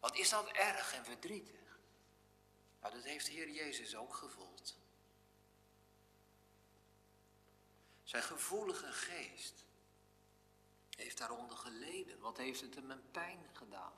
Wat 0.00 0.16
is 0.16 0.28
dat 0.28 0.48
erg 0.48 0.94
en 0.94 1.04
verdrietig? 1.04 1.78
Nou, 2.80 2.94
dat 2.94 3.04
heeft 3.04 3.26
de 3.26 3.32
Heer 3.32 3.50
Jezus 3.50 3.96
ook 3.96 4.14
gevoeld. 4.14 4.76
Zijn 8.02 8.22
gevoelige 8.22 8.92
geest 8.92 9.64
heeft 10.96 11.18
daaronder 11.18 11.56
geleden. 11.56 12.18
Wat 12.18 12.36
heeft 12.36 12.60
het 12.60 12.74
hem 12.74 12.90
een 12.90 13.10
pijn 13.10 13.48
gedaan? 13.52 13.92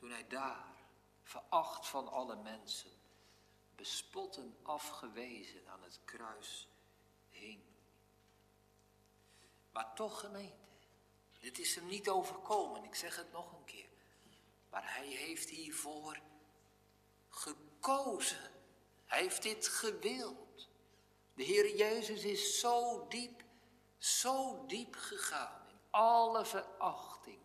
Toen 0.00 0.10
hij 0.10 0.26
daar, 0.26 0.66
veracht 1.22 1.88
van 1.88 2.08
alle 2.08 2.36
mensen, 2.36 2.90
bespotten 3.74 4.56
afgewezen 4.62 5.68
aan 5.68 5.82
het 5.82 6.00
kruis 6.04 6.68
hing. 7.30 7.62
Maar 9.72 9.94
toch 9.94 10.20
gemeente, 10.20 10.56
dit 11.38 11.58
is 11.58 11.74
hem 11.74 11.86
niet 11.86 12.08
overkomen, 12.08 12.84
ik 12.84 12.94
zeg 12.94 13.16
het 13.16 13.32
nog 13.32 13.52
een 13.52 13.64
keer. 13.64 13.88
Maar 14.70 14.94
hij 14.94 15.06
heeft 15.06 15.48
hiervoor 15.48 16.20
gekozen. 17.28 18.50
Hij 19.06 19.20
heeft 19.20 19.42
dit 19.42 19.68
gewild. 19.68 20.68
De 21.34 21.42
Heer 21.42 21.76
Jezus 21.76 22.24
is 22.24 22.60
zo 22.60 23.06
diep, 23.08 23.44
zo 23.98 24.66
diep 24.66 24.94
gegaan 24.94 25.68
in 25.68 25.78
alle 25.90 26.44
verachting 26.44 27.40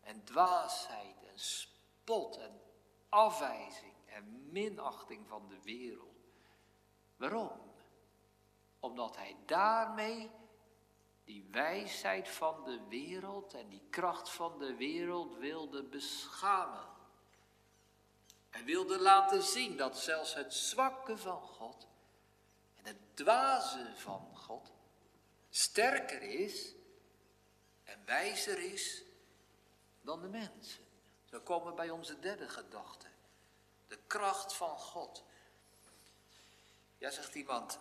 en 0.00 0.24
dwaasheid 0.24 1.22
en 1.22 1.38
spot 2.02 2.36
en 2.38 2.60
afwijzing 3.08 3.94
en 4.06 4.50
minachting 4.52 5.28
van 5.28 5.48
de 5.48 5.62
wereld. 5.62 6.30
Waarom? 7.16 7.60
Omdat 8.80 9.16
hij 9.16 9.36
daarmee 9.46 10.30
die 11.24 11.48
wijsheid 11.50 12.28
van 12.28 12.64
de 12.64 12.80
wereld 12.88 13.54
en 13.54 13.68
die 13.68 13.82
kracht 13.90 14.30
van 14.30 14.58
de 14.58 14.74
wereld 14.76 15.36
wilde 15.36 15.82
beschamen. 15.82 16.86
En 18.50 18.64
wilde 18.64 19.00
laten 19.00 19.42
zien 19.42 19.76
dat 19.76 19.98
zelfs 19.98 20.34
het 20.34 20.54
zwakke 20.54 21.16
van 21.16 21.42
God 21.42 21.88
en 22.74 22.84
het 22.84 23.16
dwaze 23.16 23.92
van 23.94 24.36
God 24.36 24.72
sterker 25.50 26.22
is 26.22 26.74
en 27.84 28.04
wijzer 28.04 28.58
is 28.72 29.04
dan 30.00 30.20
de 30.20 30.28
mensen. 30.28 30.91
Zo 31.32 31.40
komen 31.40 31.68
we 31.68 31.74
bij 31.74 31.90
onze 31.90 32.18
derde 32.18 32.48
gedachte. 32.48 33.06
De 33.86 33.98
kracht 34.06 34.54
van 34.54 34.78
God. 34.78 35.24
Ja, 36.98 37.10
zegt 37.10 37.34
iemand, 37.34 37.78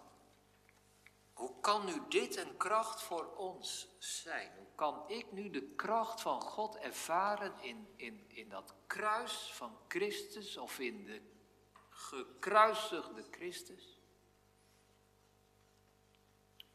hoe 1.34 1.60
kan 1.60 1.86
nu 1.86 2.08
dit 2.10 2.36
een 2.36 2.58
kracht 2.58 3.02
voor 3.02 3.36
ons 3.36 3.88
zijn? 4.00 4.52
Hoe 4.58 4.68
kan 4.76 5.10
ik 5.10 5.32
nu 5.32 5.50
de 5.50 5.74
kracht 5.76 6.22
van 6.22 6.42
God 6.42 6.78
ervaren 6.78 7.60
in, 7.60 7.94
in, 7.96 8.26
in 8.28 8.50
dat 8.50 8.74
kruis 8.88 9.54
van 9.54 9.78
Christus 9.88 10.58
of 10.58 10.80
in 10.80 11.06
de 11.06 11.22
gekruisigde 11.90 13.26
Christus? 13.32 14.00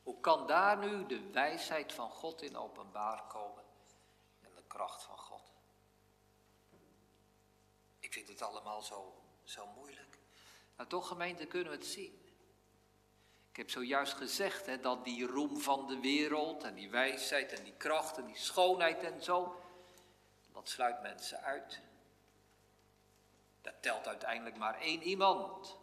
Hoe 0.03 0.21
kan 0.21 0.47
daar 0.47 0.79
nu 0.79 1.07
de 1.07 1.31
wijsheid 1.31 1.93
van 1.93 2.11
God 2.11 2.43
in 2.43 2.57
openbaar 2.57 3.27
komen 3.27 3.65
en 4.41 4.55
de 4.55 4.65
kracht 4.67 5.03
van 5.03 5.19
God? 5.19 5.36
Vind 8.17 8.29
het 8.29 8.43
allemaal 8.43 8.83
zo, 8.83 9.23
zo 9.45 9.67
moeilijk. 9.67 10.19
Maar 10.77 10.87
toch 10.87 11.09
gemeente 11.09 11.47
kunnen 11.47 11.71
we 11.71 11.77
het 11.77 11.87
zien. 11.87 12.21
Ik 13.51 13.57
heb 13.57 13.71
zojuist 13.71 14.13
gezegd 14.13 14.67
hè, 14.67 14.81
dat 14.81 15.05
die 15.05 15.27
roem 15.27 15.61
van 15.61 15.87
de 15.87 16.01
wereld 16.01 16.63
en 16.63 16.75
die 16.75 16.91
wijsheid 16.91 17.53
en 17.53 17.65
die 17.65 17.77
kracht 17.77 18.17
en 18.17 18.27
die 18.27 18.37
schoonheid 18.37 19.03
en 19.03 19.23
zo, 19.23 19.63
dat 20.53 20.69
sluit 20.69 21.03
mensen 21.03 21.41
uit. 21.41 21.81
Dat 23.61 23.75
telt 23.81 24.07
uiteindelijk 24.07 24.57
maar 24.57 24.81
één 24.81 25.03
iemand. 25.03 25.77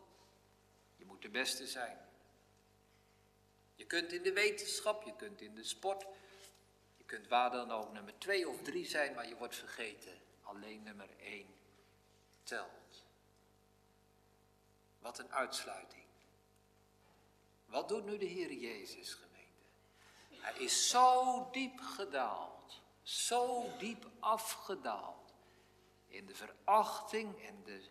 Je 0.95 1.05
moet 1.05 1.21
de 1.21 1.29
beste 1.29 1.67
zijn. 1.67 1.97
Je 3.75 3.85
kunt 3.85 4.11
in 4.11 4.23
de 4.23 4.33
wetenschap, 4.33 5.03
je 5.03 5.15
kunt 5.15 5.41
in 5.41 5.55
de 5.55 5.63
sport, 5.63 6.05
je 6.97 7.03
kunt 7.03 7.27
waar 7.27 7.51
dan 7.51 7.71
ook 7.71 7.91
nummer 7.91 8.13
twee 8.17 8.49
of 8.49 8.61
drie 8.61 8.85
zijn, 8.85 9.13
maar 9.13 9.27
je 9.27 9.35
wordt 9.35 9.55
vergeten. 9.55 10.21
Alleen 10.41 10.83
nummer 10.83 11.09
één 11.19 11.61
telt. 12.43 13.03
Wat 14.99 15.19
een 15.19 15.31
uitsluiting. 15.31 16.03
Wat 17.65 17.87
doet 17.87 18.05
nu 18.05 18.17
de 18.17 18.25
Heer 18.25 18.53
Jezus, 18.53 19.13
gemeente? 19.13 19.63
Hij 20.29 20.53
is 20.53 20.89
zo 20.89 21.47
diep 21.51 21.79
gedaald, 21.79 22.81
zo 23.01 23.77
diep 23.77 24.09
afgedaald 24.19 25.33
in 26.07 26.25
de 26.25 26.35
verachting 26.35 27.45
en 27.45 27.63
de 27.63 27.89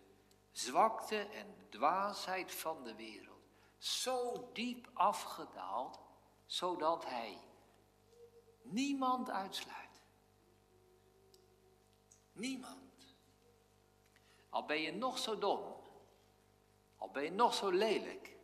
zwakte 0.51 1.17
en 1.17 1.55
de 1.57 1.69
dwaasheid 1.69 2.51
van 2.51 2.83
de 2.83 2.95
wereld. 2.95 3.41
Zo 3.77 4.49
diep 4.53 4.89
afgedaald, 4.93 5.99
zodat 6.45 7.05
hij 7.05 7.37
niemand 8.61 9.29
uitsluit. 9.29 10.01
Niemand. 12.31 12.92
Al 14.53 14.65
ben 14.65 14.81
je 14.81 14.91
nog 14.91 15.17
zo 15.17 15.37
dom, 15.37 15.75
al 16.97 17.09
ben 17.09 17.23
je 17.23 17.31
nog 17.31 17.53
zo 17.53 17.69
lelijk, 17.69 18.35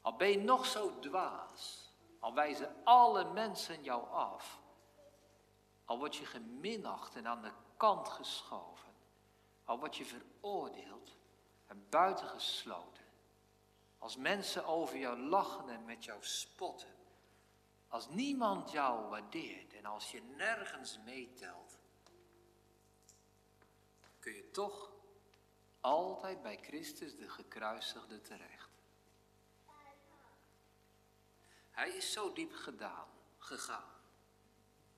al 0.00 0.16
ben 0.16 0.28
je 0.28 0.38
nog 0.38 0.66
zo 0.66 0.98
dwaas, 0.98 1.92
al 2.18 2.34
wijzen 2.34 2.76
alle 2.84 3.24
mensen 3.32 3.82
jou 3.82 4.08
af, 4.08 4.60
al 5.84 5.98
word 5.98 6.16
je 6.16 6.26
geminacht 6.26 7.14
en 7.16 7.26
aan 7.26 7.42
de 7.42 7.52
kant 7.76 8.08
geschoven, 8.08 8.94
al 9.64 9.78
word 9.78 9.96
je 9.96 10.04
veroordeeld 10.04 11.16
en 11.66 11.86
buitengesloten, 11.88 13.04
als 13.98 14.16
mensen 14.16 14.64
over 14.64 14.96
jou 14.96 15.18
lachen 15.18 15.68
en 15.68 15.84
met 15.84 16.04
jou 16.04 16.18
spotten, 16.24 16.96
als 17.88 18.08
niemand 18.08 18.70
jou 18.70 19.08
waardeert 19.08 19.74
en 19.74 19.84
als 19.84 20.10
je 20.10 20.22
nergens 20.22 20.98
meetelt, 21.04 21.78
kun 24.18 24.32
je 24.32 24.50
toch 24.50 24.91
altijd 25.82 26.42
bij 26.42 26.58
Christus 26.62 27.16
de 27.16 27.28
gekruisigde 27.28 28.20
terecht. 28.20 28.70
Hij 31.70 31.90
is 31.90 32.12
zo 32.12 32.32
diep 32.32 32.52
gedaan, 32.52 33.08
gegaan 33.38 33.92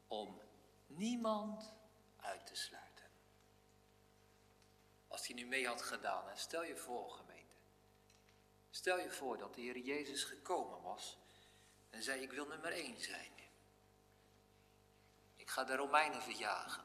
om 0.06 0.40
niemand 0.86 1.72
uit 2.16 2.46
te 2.46 2.56
sluiten. 2.56 3.10
Als 5.08 5.26
hij 5.26 5.36
nu 5.36 5.46
mee 5.46 5.66
had 5.66 5.82
gedaan, 5.82 6.28
en 6.28 6.38
stel 6.38 6.64
je 6.64 6.76
voor 6.76 7.10
gemeente, 7.10 7.56
stel 8.70 8.98
je 8.98 9.10
voor 9.10 9.38
dat 9.38 9.54
de 9.54 9.60
Heer 9.60 9.78
Jezus 9.78 10.24
gekomen 10.24 10.82
was 10.82 11.18
en 11.90 12.02
zei 12.02 12.20
ik 12.20 12.32
wil 12.32 12.46
nummer 12.46 12.72
één 12.72 13.00
zijn. 13.00 13.32
Ik 15.36 15.50
ga 15.50 15.64
de 15.64 15.76
Romeinen 15.76 16.22
verjagen. 16.22 16.84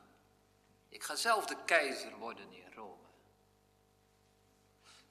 Ik 0.89 1.03
ga 1.03 1.15
zelf 1.15 1.45
de 1.45 1.63
keizer 1.65 2.17
worden 2.17 2.51
in 2.51 2.73
Rome. 2.73 2.98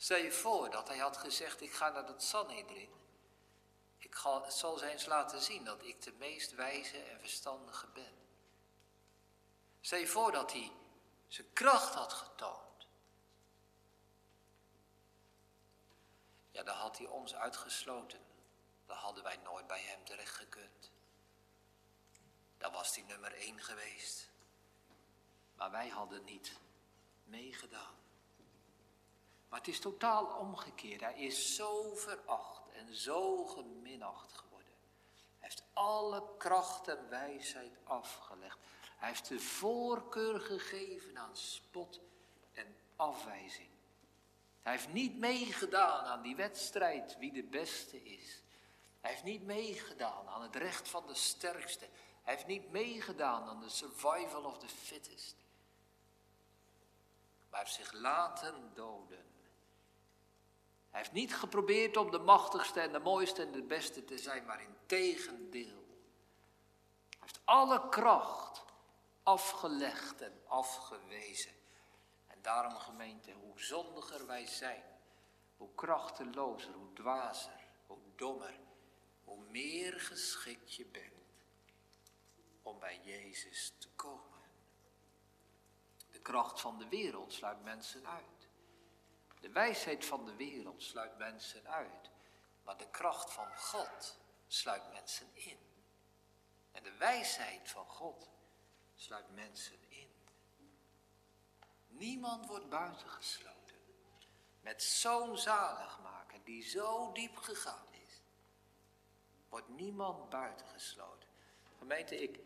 Stel 0.01 0.19
je 0.19 0.33
voor 0.33 0.71
dat 0.71 0.89
hij 0.89 0.99
had 0.99 1.17
gezegd, 1.17 1.61
ik 1.61 1.73
ga 1.73 1.89
naar 1.89 2.07
dat 2.07 2.23
Sanhedrin. 2.23 2.91
Ik 3.99 4.15
ga, 4.15 4.51
zal 4.51 4.79
ze 4.79 4.87
eens 4.87 5.07
laten 5.07 5.41
zien 5.41 5.65
dat 5.65 5.85
ik 5.85 6.03
de 6.03 6.13
meest 6.13 6.55
wijze 6.55 6.99
en 6.99 7.21
verstandige 7.21 7.87
ben. 7.87 8.13
Stel 9.81 9.99
je 9.99 10.07
voor 10.07 10.33
dat 10.33 10.53
hij 10.53 10.73
zijn 11.27 11.53
kracht 11.53 11.95
had 11.95 12.13
getoond. 12.13 12.87
Ja, 16.51 16.63
dan 16.63 16.77
had 16.77 16.99
hij 16.99 17.07
ons 17.07 17.35
uitgesloten. 17.35 18.21
Dan 18.87 18.97
hadden 18.97 19.23
wij 19.23 19.37
nooit 19.37 19.67
bij 19.67 19.83
hem 19.83 20.05
terecht 20.05 20.35
gekund. 20.35 20.91
Dan 22.59 22.73
was 22.73 22.95
hij 22.95 23.05
nummer 23.05 23.35
één 23.35 23.61
geweest. 23.61 24.31
Maar 25.55 25.71
wij 25.71 25.89
hadden 25.89 26.25
niet 26.25 26.61
meegedaan. 27.25 27.98
Maar 29.49 29.59
het 29.59 29.69
is 29.69 29.81
totaal 29.81 30.27
omgekeerd. 30.27 31.01
Hij 31.01 31.19
is 31.19 31.55
zo 31.55 31.95
veracht 31.95 32.69
en 32.73 32.95
zo 32.95 33.47
geminacht 33.47 34.33
geworden. 34.33 34.73
Hij 35.39 35.49
heeft 35.49 35.63
alle 35.73 36.23
kracht 36.37 36.89
en 36.89 37.09
wijsheid 37.09 37.79
afgelegd. 37.85 38.59
Hij 38.97 39.09
heeft 39.09 39.29
de 39.29 39.41
voorkeur 39.41 40.41
gegeven 40.41 41.19
aan 41.19 41.37
spot 41.37 42.01
en 42.53 42.77
afwijzing. 42.97 43.69
Hij 44.63 44.73
heeft 44.73 44.93
niet 44.93 45.19
meegedaan 45.19 46.05
aan 46.05 46.23
die 46.23 46.37
wedstrijd 46.37 47.19
wie 47.19 47.33
de 47.33 47.43
beste 47.43 48.05
is. 48.05 48.43
Hij 49.01 49.11
heeft 49.11 49.25
niet 49.25 49.43
meegedaan 49.43 50.29
aan 50.29 50.43
het 50.43 50.57
recht 50.57 50.89
van 50.89 51.07
de 51.07 51.15
sterkste. 51.15 51.89
Hij 52.23 52.35
heeft 52.35 52.47
niet 52.47 52.71
meegedaan 52.71 53.49
aan 53.49 53.61
de 53.61 53.69
survival 53.69 54.45
of 54.45 54.59
the 54.59 54.69
fittest. 54.69 55.37
Maar 57.51 57.61
heeft 57.61 57.75
zich 57.75 57.93
laten 57.93 58.71
doden. 58.75 59.38
Hij 60.99 61.07
heeft 61.07 61.19
niet 61.19 61.37
geprobeerd 61.37 61.97
om 61.97 62.11
de 62.11 62.19
machtigste 62.19 62.81
en 62.81 62.93
de 62.93 62.99
mooiste 62.99 63.43
en 63.43 63.53
de 63.53 63.63
beste 63.63 64.05
te 64.05 64.19
zijn, 64.19 64.45
maar 64.45 64.61
in 64.61 64.77
tegendeel. 64.87 65.87
Hij 67.09 67.19
heeft 67.21 67.41
alle 67.45 67.89
kracht 67.89 68.65
afgelegd 69.23 70.21
en 70.21 70.43
afgewezen. 70.47 71.53
En 72.27 72.39
daarom 72.43 72.77
gemeente, 72.77 73.33
hoe 73.33 73.61
zondiger 73.61 74.27
wij 74.27 74.47
zijn, 74.47 74.83
hoe 75.57 75.75
krachtelozer, 75.75 76.73
hoe 76.73 76.93
dwazer, 76.93 77.61
hoe 77.87 77.99
dommer, 78.17 78.61
hoe 79.25 79.45
meer 79.51 80.01
geschikt 80.01 80.75
je 80.75 80.87
bent 80.87 81.35
om 82.63 82.79
bij 82.79 83.01
Jezus 83.05 83.73
te 83.79 83.89
komen. 83.97 84.43
De 86.11 86.21
kracht 86.21 86.61
van 86.61 86.79
de 86.79 86.89
wereld 86.89 87.33
sluit 87.33 87.63
mensen 87.63 88.07
uit. 88.07 88.38
De 89.41 89.51
wijsheid 89.51 90.05
van 90.05 90.25
de 90.25 90.37
wereld 90.37 90.83
sluit 90.83 91.19
mensen 91.19 91.69
uit. 91.69 92.11
Maar 92.63 92.77
de 92.77 92.91
kracht 92.91 93.33
van 93.33 93.57
God 93.57 94.19
sluit 94.47 94.93
mensen 94.93 95.27
in. 95.33 95.59
En 96.73 96.83
de 96.83 96.97
wijsheid 96.97 97.71
van 97.71 97.87
God 97.87 98.31
sluit 98.95 99.35
mensen 99.35 99.79
in. 99.89 100.09
Niemand 101.87 102.47
wordt 102.47 102.69
buitengesloten. 102.69 103.77
Met 104.61 104.83
zo'n 104.83 105.39
zaligmaker 105.39 106.45
die 106.45 106.63
zo 106.63 107.13
diep 107.13 107.37
gegaan 107.37 107.87
is, 107.91 108.23
wordt 109.49 109.69
niemand 109.69 110.29
buitengesloten. 110.29 111.29
Gemeente, 111.79 112.23
ik, 112.23 112.37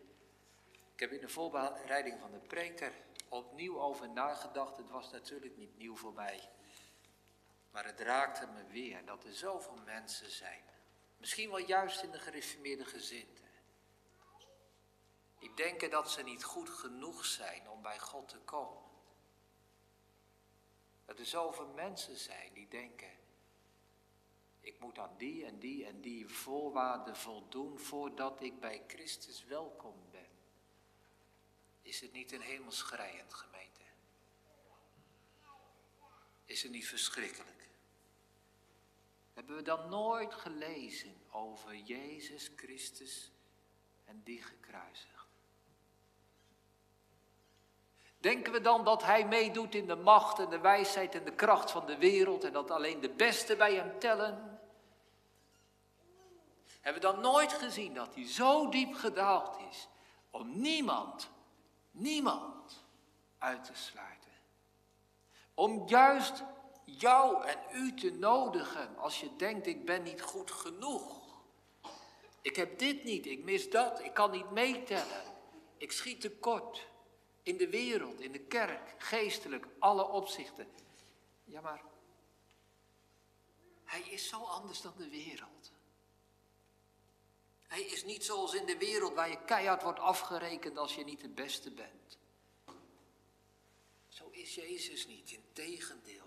ik 0.70 1.00
heb 1.00 1.10
in 1.12 1.20
de 1.20 1.28
voorbereiding 1.28 2.20
van 2.20 2.30
de 2.30 2.38
preker 2.38 2.92
opnieuw 3.28 3.80
over 3.80 4.08
nagedacht. 4.08 4.76
Het 4.76 4.90
was 4.90 5.10
natuurlijk 5.10 5.56
niet 5.56 5.76
nieuw 5.76 5.96
voor 5.96 6.12
mij. 6.12 6.50
Maar 7.72 7.84
het 7.84 8.00
raakte 8.00 8.46
me 8.46 8.66
weer 8.66 9.04
dat 9.04 9.24
er 9.24 9.34
zoveel 9.34 9.76
mensen 9.84 10.30
zijn. 10.30 10.62
Misschien 11.16 11.50
wel 11.50 11.58
juist 11.58 12.02
in 12.02 12.10
de 12.10 12.18
gereformeerde 12.18 12.84
gezinten. 12.84 13.44
Die 15.38 15.54
denken 15.54 15.90
dat 15.90 16.10
ze 16.10 16.22
niet 16.22 16.44
goed 16.44 16.68
genoeg 16.68 17.24
zijn 17.24 17.68
om 17.68 17.82
bij 17.82 17.98
God 17.98 18.28
te 18.28 18.38
komen. 18.38 18.82
Dat 21.04 21.18
er 21.18 21.26
zoveel 21.26 21.68
mensen 21.68 22.16
zijn 22.16 22.52
die 22.52 22.68
denken, 22.68 23.10
ik 24.60 24.80
moet 24.80 24.98
aan 24.98 25.16
die 25.16 25.44
en 25.44 25.58
die 25.58 25.86
en 25.86 26.00
die 26.00 26.28
voorwaarden 26.28 27.16
voldoen 27.16 27.78
voordat 27.78 28.40
ik 28.40 28.60
bij 28.60 28.84
Christus 28.86 29.44
welkom 29.44 30.10
ben. 30.10 30.28
Is 31.82 32.00
het 32.00 32.12
niet 32.12 32.32
een 32.32 32.40
hemelschrijend 32.40 33.34
gemeente? 33.34 33.82
Is 36.44 36.62
het 36.62 36.72
niet 36.72 36.86
verschrikkelijk? 36.86 37.51
Hebben 39.32 39.56
we 39.56 39.62
dan 39.62 39.88
nooit 39.88 40.34
gelezen 40.34 41.14
over 41.30 41.74
Jezus 41.76 42.50
Christus 42.56 43.32
en 44.04 44.22
die 44.24 44.42
gekruisigd? 44.42 45.22
Denken 48.18 48.52
we 48.52 48.60
dan 48.60 48.84
dat 48.84 49.02
hij 49.02 49.26
meedoet 49.26 49.74
in 49.74 49.86
de 49.86 49.96
macht 49.96 50.38
en 50.38 50.50
de 50.50 50.58
wijsheid 50.58 51.14
en 51.14 51.24
de 51.24 51.34
kracht 51.34 51.70
van 51.70 51.86
de 51.86 51.96
wereld 51.96 52.44
en 52.44 52.52
dat 52.52 52.70
alleen 52.70 53.00
de 53.00 53.10
beste 53.10 53.56
bij 53.56 53.74
hem 53.74 53.98
tellen? 53.98 54.60
Hebben 56.80 57.02
we 57.02 57.08
dan 57.08 57.20
nooit 57.20 57.52
gezien 57.52 57.94
dat 57.94 58.14
hij 58.14 58.26
zo 58.26 58.68
diep 58.68 58.94
gedaald 58.94 59.58
is 59.70 59.88
om 60.30 60.60
niemand, 60.60 61.30
niemand 61.90 62.84
uit 63.38 63.64
te 63.64 63.74
sluiten? 63.74 64.32
Om 65.54 65.88
juist 65.88 66.42
jou 67.02 67.44
en 67.44 67.58
u 67.72 67.94
te 67.94 68.10
nodigen 68.10 68.96
als 68.96 69.20
je 69.20 69.36
denkt 69.36 69.66
ik 69.66 69.84
ben 69.84 70.02
niet 70.02 70.22
goed 70.22 70.50
genoeg. 70.50 71.20
Ik 72.40 72.56
heb 72.56 72.78
dit 72.78 73.04
niet, 73.04 73.26
ik 73.26 73.44
mis 73.44 73.70
dat, 73.70 74.04
ik 74.04 74.14
kan 74.14 74.30
niet 74.30 74.50
meetellen. 74.50 75.22
Ik 75.76 75.92
schiet 75.92 76.20
tekort 76.20 76.86
in 77.42 77.56
de 77.56 77.68
wereld, 77.68 78.20
in 78.20 78.32
de 78.32 78.38
kerk, 78.38 78.94
geestelijk, 78.98 79.66
alle 79.78 80.08
opzichten. 80.08 80.66
Ja, 81.44 81.60
maar 81.60 81.82
hij 83.84 84.00
is 84.00 84.28
zo 84.28 84.36
anders 84.36 84.80
dan 84.80 84.94
de 84.96 85.08
wereld. 85.08 85.72
Hij 87.62 87.82
is 87.82 88.04
niet 88.04 88.24
zoals 88.24 88.54
in 88.54 88.66
de 88.66 88.78
wereld 88.78 89.14
waar 89.14 89.30
je 89.30 89.44
keihard 89.44 89.82
wordt 89.82 89.98
afgerekend 89.98 90.78
als 90.78 90.94
je 90.94 91.04
niet 91.04 91.20
de 91.20 91.28
beste 91.28 91.70
bent. 91.70 92.18
Zo 94.08 94.28
is 94.30 94.54
Jezus 94.54 95.06
niet, 95.06 95.30
in 95.30 95.44
tegendeel. 95.52 96.21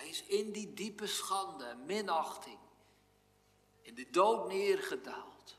Hij 0.00 0.08
is 0.08 0.22
in 0.22 0.52
die 0.52 0.74
diepe 0.74 1.06
schande 1.06 1.74
minachting, 1.74 2.58
in 3.80 3.94
de 3.94 4.10
dood 4.10 4.48
neergedaald. 4.48 5.56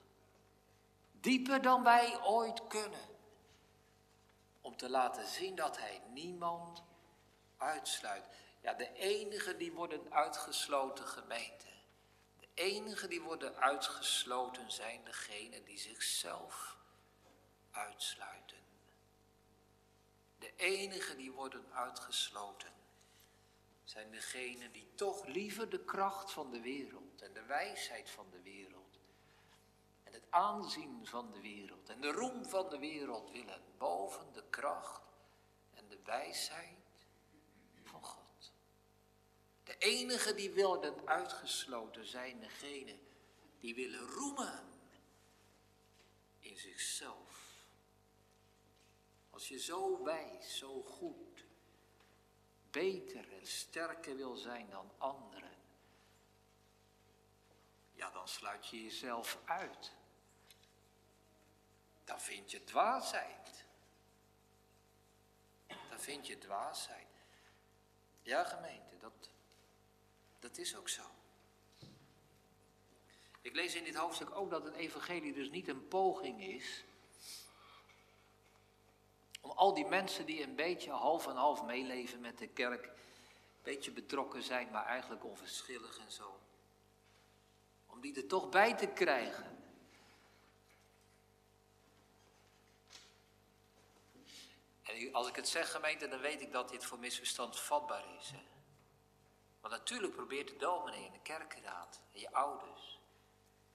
Dieper 1.12 1.62
dan 1.62 1.84
wij 1.84 2.24
ooit 2.24 2.68
kunnen 2.68 3.10
om 4.62 4.78
te 4.78 4.90
laten 4.90 5.28
zien 5.28 5.56
dat 5.56 5.78
hij 5.78 6.02
niemand 6.14 6.84
uitsluit. 7.58 8.26
Ja, 8.62 8.74
de 8.74 8.94
enige 8.94 9.58
die 9.58 9.72
worden 9.72 10.14
uitgesloten 10.14 11.08
gemeente. 11.08 11.68
De 12.40 12.48
enige 12.54 13.08
die 13.08 13.22
worden 13.22 13.56
uitgesloten 13.56 14.72
zijn 14.72 15.04
degenen 15.04 15.66
die 15.66 15.80
zichzelf 15.80 16.78
uitsluiten. 17.72 18.58
De 20.40 20.54
enige 20.56 21.16
die 21.16 21.32
worden 21.32 21.74
uitgesloten 21.74 22.71
zijn 23.92 24.12
degenen 24.12 24.72
die 24.72 24.88
toch 24.96 25.26
liever 25.26 25.70
de 25.70 25.84
kracht 25.84 26.32
van 26.32 26.52
de 26.52 26.62
wereld 26.62 27.22
en 27.22 27.34
de 27.34 27.44
wijsheid 27.44 28.10
van 28.10 28.30
de 28.30 28.42
wereld 28.42 28.82
het 30.14 30.32
aanzien 30.32 31.08
van 31.08 31.32
de 31.32 31.42
wereld 31.42 31.90
en 31.90 32.02
de 32.02 32.12
roem 32.12 32.46
van 32.46 32.70
de 32.70 32.80
wereld 32.80 33.32
willen 33.32 33.62
boven 33.78 34.34
de 34.34 34.44
kracht 34.50 35.02
en 35.74 35.88
de 35.88 36.00
wijsheid 36.04 37.06
van 37.84 38.04
God. 38.04 38.54
De 39.64 39.78
enige 39.78 40.34
die 40.34 40.52
willen 40.52 41.08
uitgesloten 41.08 42.06
zijn 42.06 42.40
degenen 42.40 43.00
die 43.60 43.76
willen 43.76 44.08
roemen 44.08 44.64
in 46.40 46.58
zichzelf. 46.58 47.66
Als 49.30 49.48
je 49.48 49.60
zo 49.60 50.04
wijs, 50.04 50.58
zo 50.58 50.82
goed, 50.82 51.46
beter 52.72 53.34
en 53.34 53.48
sterker 53.48 54.16
wil 54.16 54.36
zijn 54.36 54.70
dan 54.70 54.92
anderen, 54.98 55.52
ja, 57.92 58.12
dan 58.12 58.28
sluit 58.28 58.68
je 58.68 58.84
jezelf 58.84 59.40
uit. 59.46 59.92
Dan 62.04 62.22
vind 62.22 62.52
je 62.52 62.64
dwaasheid. 62.64 63.66
Dan 65.68 66.00
vind 66.00 66.28
je 66.28 66.38
dwaasheid. 66.38 67.08
Ja, 68.22 68.44
gemeente, 68.44 68.98
dat, 68.98 69.30
dat 70.40 70.58
is 70.58 70.76
ook 70.76 70.90
zo. 70.90 71.04
Ik 73.42 73.56
lees 73.56 73.76
in 73.76 73.84
dit 73.84 73.96
hoofdstuk 73.96 74.32
ook 74.32 74.50
dat 74.50 74.64
het 74.64 74.76
evangelie 74.76 75.34
dus 75.34 75.50
niet 75.50 75.68
een 75.68 75.88
poging 75.88 76.44
is 76.44 76.84
om 79.42 79.52
al 79.52 79.74
die 79.74 79.86
mensen 79.86 80.26
die 80.26 80.44
een 80.44 80.56
beetje 80.56 80.92
half 80.92 81.28
en 81.28 81.36
half 81.36 81.64
meeleven 81.64 82.20
met 82.20 82.38
de 82.38 82.48
kerk, 82.48 82.86
een 82.86 82.94
beetje 83.64 83.92
betrokken 83.92 84.44
zijn, 84.44 84.72
maar 84.72 84.86
eigenlijk 84.86 85.26
onverschillig 85.26 86.00
en 86.00 86.12
zo, 86.12 86.40
om 87.86 88.02
die 88.02 88.16
er 88.16 88.28
toch 88.28 88.50
bij 88.50 88.74
te 88.74 88.88
krijgen. 88.88 89.60
En 94.84 95.14
als 95.14 95.28
ik 95.28 95.36
het 95.36 95.48
zeg 95.48 95.72
gemeente, 95.72 96.08
dan 96.08 96.20
weet 96.20 96.42
ik 96.42 96.52
dat 96.52 96.70
dit 96.70 96.86
voor 96.86 97.00
misverstand 97.00 97.60
vatbaar 97.60 98.16
is. 98.20 98.32
Hè? 98.32 98.44
Want 99.60 99.74
natuurlijk 99.74 100.14
probeert 100.16 100.48
de 100.48 100.58
dominee 100.58 101.06
en 101.06 101.12
de 101.12 101.22
kerkenraad 101.22 102.02
en 102.14 102.20
je 102.20 102.32
ouders 102.34 103.00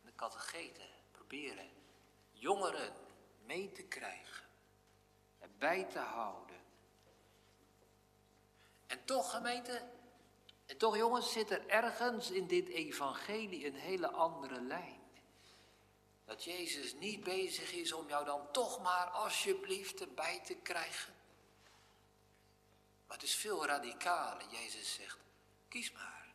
en 0.01 0.07
de 0.07 0.15
catecheten 0.15 0.89
proberen 1.13 1.71
jongeren 2.33 2.95
mee 3.45 3.73
te 3.73 3.83
krijgen 3.83 4.45
en 4.45 4.46
bij 5.59 5.85
te 5.85 5.99
houden. 5.99 6.57
En 8.87 9.05
toch 9.05 9.31
gemeente, 9.31 9.83
en 10.67 10.77
toch 10.77 10.97
jongens, 10.97 11.33
zit 11.33 11.51
er 11.51 11.69
ergens 11.69 12.31
in 12.31 12.47
dit 12.47 12.69
evangelie 12.69 13.67
een 13.67 13.75
hele 13.75 14.11
andere 14.11 14.61
lijn. 14.61 15.01
Dat 16.25 16.45
Jezus 16.45 16.95
niet 16.95 17.25
bezig 17.25 17.73
is 17.73 17.93
om 17.93 18.09
jou 18.09 18.25
dan 18.25 18.53
toch 18.53 18.83
maar 18.83 19.07
alsjeblieft 19.07 20.01
erbij 20.01 20.41
te 20.45 20.55
krijgen. 20.55 21.15
Maar 23.07 23.17
het 23.17 23.27
is 23.27 23.35
veel 23.35 23.67
radicaler. 23.67 24.47
Jezus 24.51 24.95
zegt, 24.95 25.19
kies 25.69 25.93
maar. 25.93 26.35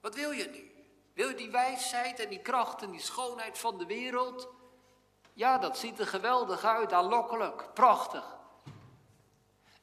Wat 0.00 0.14
wil 0.14 0.30
je 0.30 0.48
nu? 0.48 0.72
Wil 1.12 1.28
je 1.28 1.34
die 1.34 1.50
wijsheid 1.50 2.20
en 2.20 2.28
die 2.28 2.42
kracht 2.42 2.82
en 2.82 2.90
die 2.90 3.00
schoonheid 3.00 3.58
van 3.58 3.78
de 3.78 3.86
wereld? 3.86 4.48
Ja, 5.38 5.58
dat 5.58 5.78
ziet 5.78 5.98
er 5.98 6.06
geweldig 6.06 6.64
uit, 6.64 6.92
aanlokkelijk, 6.92 7.74
prachtig. 7.74 8.36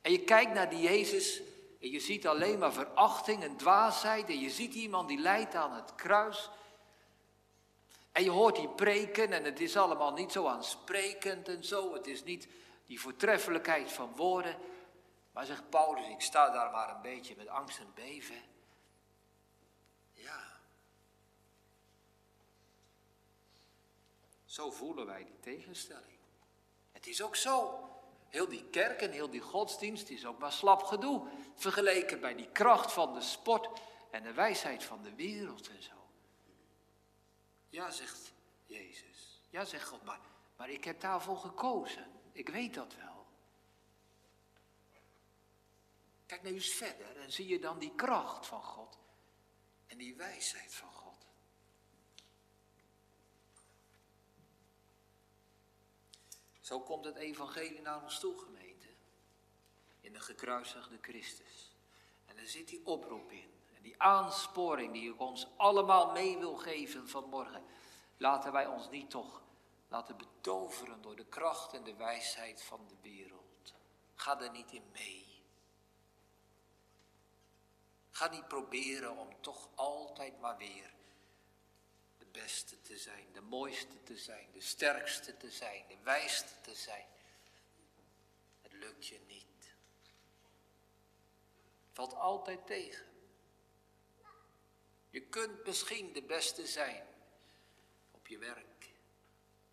En 0.01 0.12
je 0.12 0.20
kijkt 0.20 0.53
naar 0.53 0.70
die 0.70 0.82
Jezus 0.82 1.41
en 1.82 1.89
je 1.89 1.99
ziet 1.99 2.28
alleen 2.28 2.60
maar 2.60 2.74
verachting 2.74 3.43
en 3.43 3.58
dwaasheid. 3.58 4.30
En 4.30 4.39
je 4.39 4.49
ziet 4.49 4.74
iemand 4.74 5.08
die 5.08 5.20
lijdt 5.20 5.56
aan 5.56 5.74
het 5.74 5.95
kruis. 5.95 6.49
En 8.12 8.24
je 8.24 8.30
hoort 8.30 8.56
die 8.56 8.70
preken 8.70 9.32
en 9.32 9.43
het 9.43 9.60
is 9.60 9.78
allemaal 9.78 10.14
niet 10.14 10.32
zo 10.32 10.47
aansprekend 10.47 11.47
en 11.47 11.64
zo. 11.64 11.93
Het 11.93 12.08
is 12.08 12.24
niet 12.24 12.47
die 12.86 12.99
voortreffelijkheid 12.99 13.91
van 13.91 14.16
woorden. 14.16 14.58
Maar 15.32 15.45
zegt 15.45 15.70
Paulus, 15.70 16.08
ik 16.08 16.22
sta 16.22 16.49
daar 16.49 16.72
maar 16.72 16.95
een 16.95 17.01
beetje 17.01 17.36
met 17.38 17.47
angst 17.47 17.80
en 17.80 17.91
beven. 17.93 18.41
Ja. 20.14 20.53
Zo 24.56 24.72
voelen 24.72 25.06
wij 25.06 25.24
die 25.24 25.39
tegenstelling. 25.39 26.18
Het 26.91 27.08
is 27.08 27.22
ook 27.22 27.36
zo. 27.36 27.80
Heel 28.30 28.47
die 28.47 28.70
kerk 28.70 29.01
en 29.01 29.12
heel 29.12 29.30
die 29.30 29.41
godsdienst 29.41 30.10
is 30.10 30.26
ook 30.26 30.39
maar 30.39 30.51
slap 30.51 30.84
gedoe. 30.84 31.28
Vergeleken 31.56 32.20
bij 32.20 32.36
die 32.36 32.51
kracht 32.51 32.91
van 32.91 33.14
de 33.14 33.22
sport 33.22 33.82
en 34.12 34.24
de 34.24 34.34
wijsheid 34.34 34.84
van 34.84 35.01
de 35.01 35.16
wereld 35.16 35.70
en 35.70 35.84
zo. 35.84 36.08
Ja, 37.70 37.91
zegt 37.91 38.34
Jezus. 38.66 39.41
Ja, 39.49 39.66
zegt 39.66 39.88
God, 39.88 40.03
maar, 40.03 40.20
maar 40.58 40.70
ik 40.70 40.84
heb 40.84 40.99
daarvoor 40.99 41.38
gekozen. 41.38 42.08
Ik 42.32 42.49
weet 42.49 42.74
dat 42.74 42.95
wel. 42.95 43.26
Kijk 46.26 46.41
nou 46.41 46.53
eens 46.53 46.70
verder 46.70 47.18
en 47.18 47.32
zie 47.32 47.47
je 47.47 47.60
dan 47.60 47.80
die 47.80 47.95
kracht 47.95 48.45
van 48.45 48.64
God 48.64 48.97
en 49.88 49.97
die 49.97 50.16
wijsheid 50.16 50.74
van 50.74 50.91
God. 50.91 51.05
Zo 56.66 56.80
komt 56.80 57.05
het 57.05 57.16
evangelie 57.16 57.82
naar 57.82 58.03
ons 58.03 58.20
toe, 58.20 58.38
gemeente. 58.38 58.88
In 60.01 60.13
de 60.13 60.20
gekruisigde 60.20 60.97
Christus. 61.01 61.76
En 62.26 62.38
er 62.38 62.47
zit 62.47 62.68
die 62.68 62.86
oproep 62.86 63.32
in 63.32 63.49
die 63.86 64.01
aansporing 64.01 64.93
die 64.93 65.13
ik 65.13 65.20
ons 65.20 65.47
allemaal 65.57 66.11
mee 66.11 66.38
wil 66.38 66.55
geven 66.55 67.09
vanmorgen. 67.09 67.63
Laten 68.18 68.51
wij 68.51 68.68
ons 68.68 68.89
niet 68.89 69.09
toch 69.09 69.41
laten 69.88 70.18
betoveren 70.18 71.01
door 71.01 71.16
de 71.16 71.26
kracht 71.26 71.74
en 71.74 71.84
de 71.84 71.95
wijsheid 71.95 72.61
van 72.61 72.88
de 72.88 72.95
wereld. 73.01 73.74
Ga 74.16 74.41
er 74.41 74.51
niet 74.51 74.72
in 74.72 74.89
mee. 74.93 75.41
Ga 78.11 78.30
niet 78.30 78.47
proberen 78.47 79.18
om 79.18 79.41
toch 79.41 79.70
altijd 79.76 80.39
maar 80.39 80.57
weer 80.57 80.95
beste 82.42 82.82
te 82.82 82.98
zijn, 82.98 83.26
de 83.34 83.42
mooiste 83.42 84.04
te 84.04 84.18
zijn, 84.18 84.48
de 84.54 84.62
sterkste 84.62 85.38
te 85.38 85.52
zijn, 85.52 85.84
de 85.88 85.98
wijste 86.04 86.62
te 86.62 86.76
zijn. 86.76 87.06
Het 88.62 88.74
lukt 88.74 89.08
je 89.08 89.20
niet. 89.28 89.76
Valt 91.92 92.14
altijd 92.14 92.68
tegen. 92.68 93.06
Je 95.10 95.22
kunt 95.22 95.66
misschien 95.66 96.14
de 96.14 96.24
beste 96.24 96.68
zijn 96.68 97.08
op 98.12 98.28
je 98.28 98.38
werk, 98.38 98.90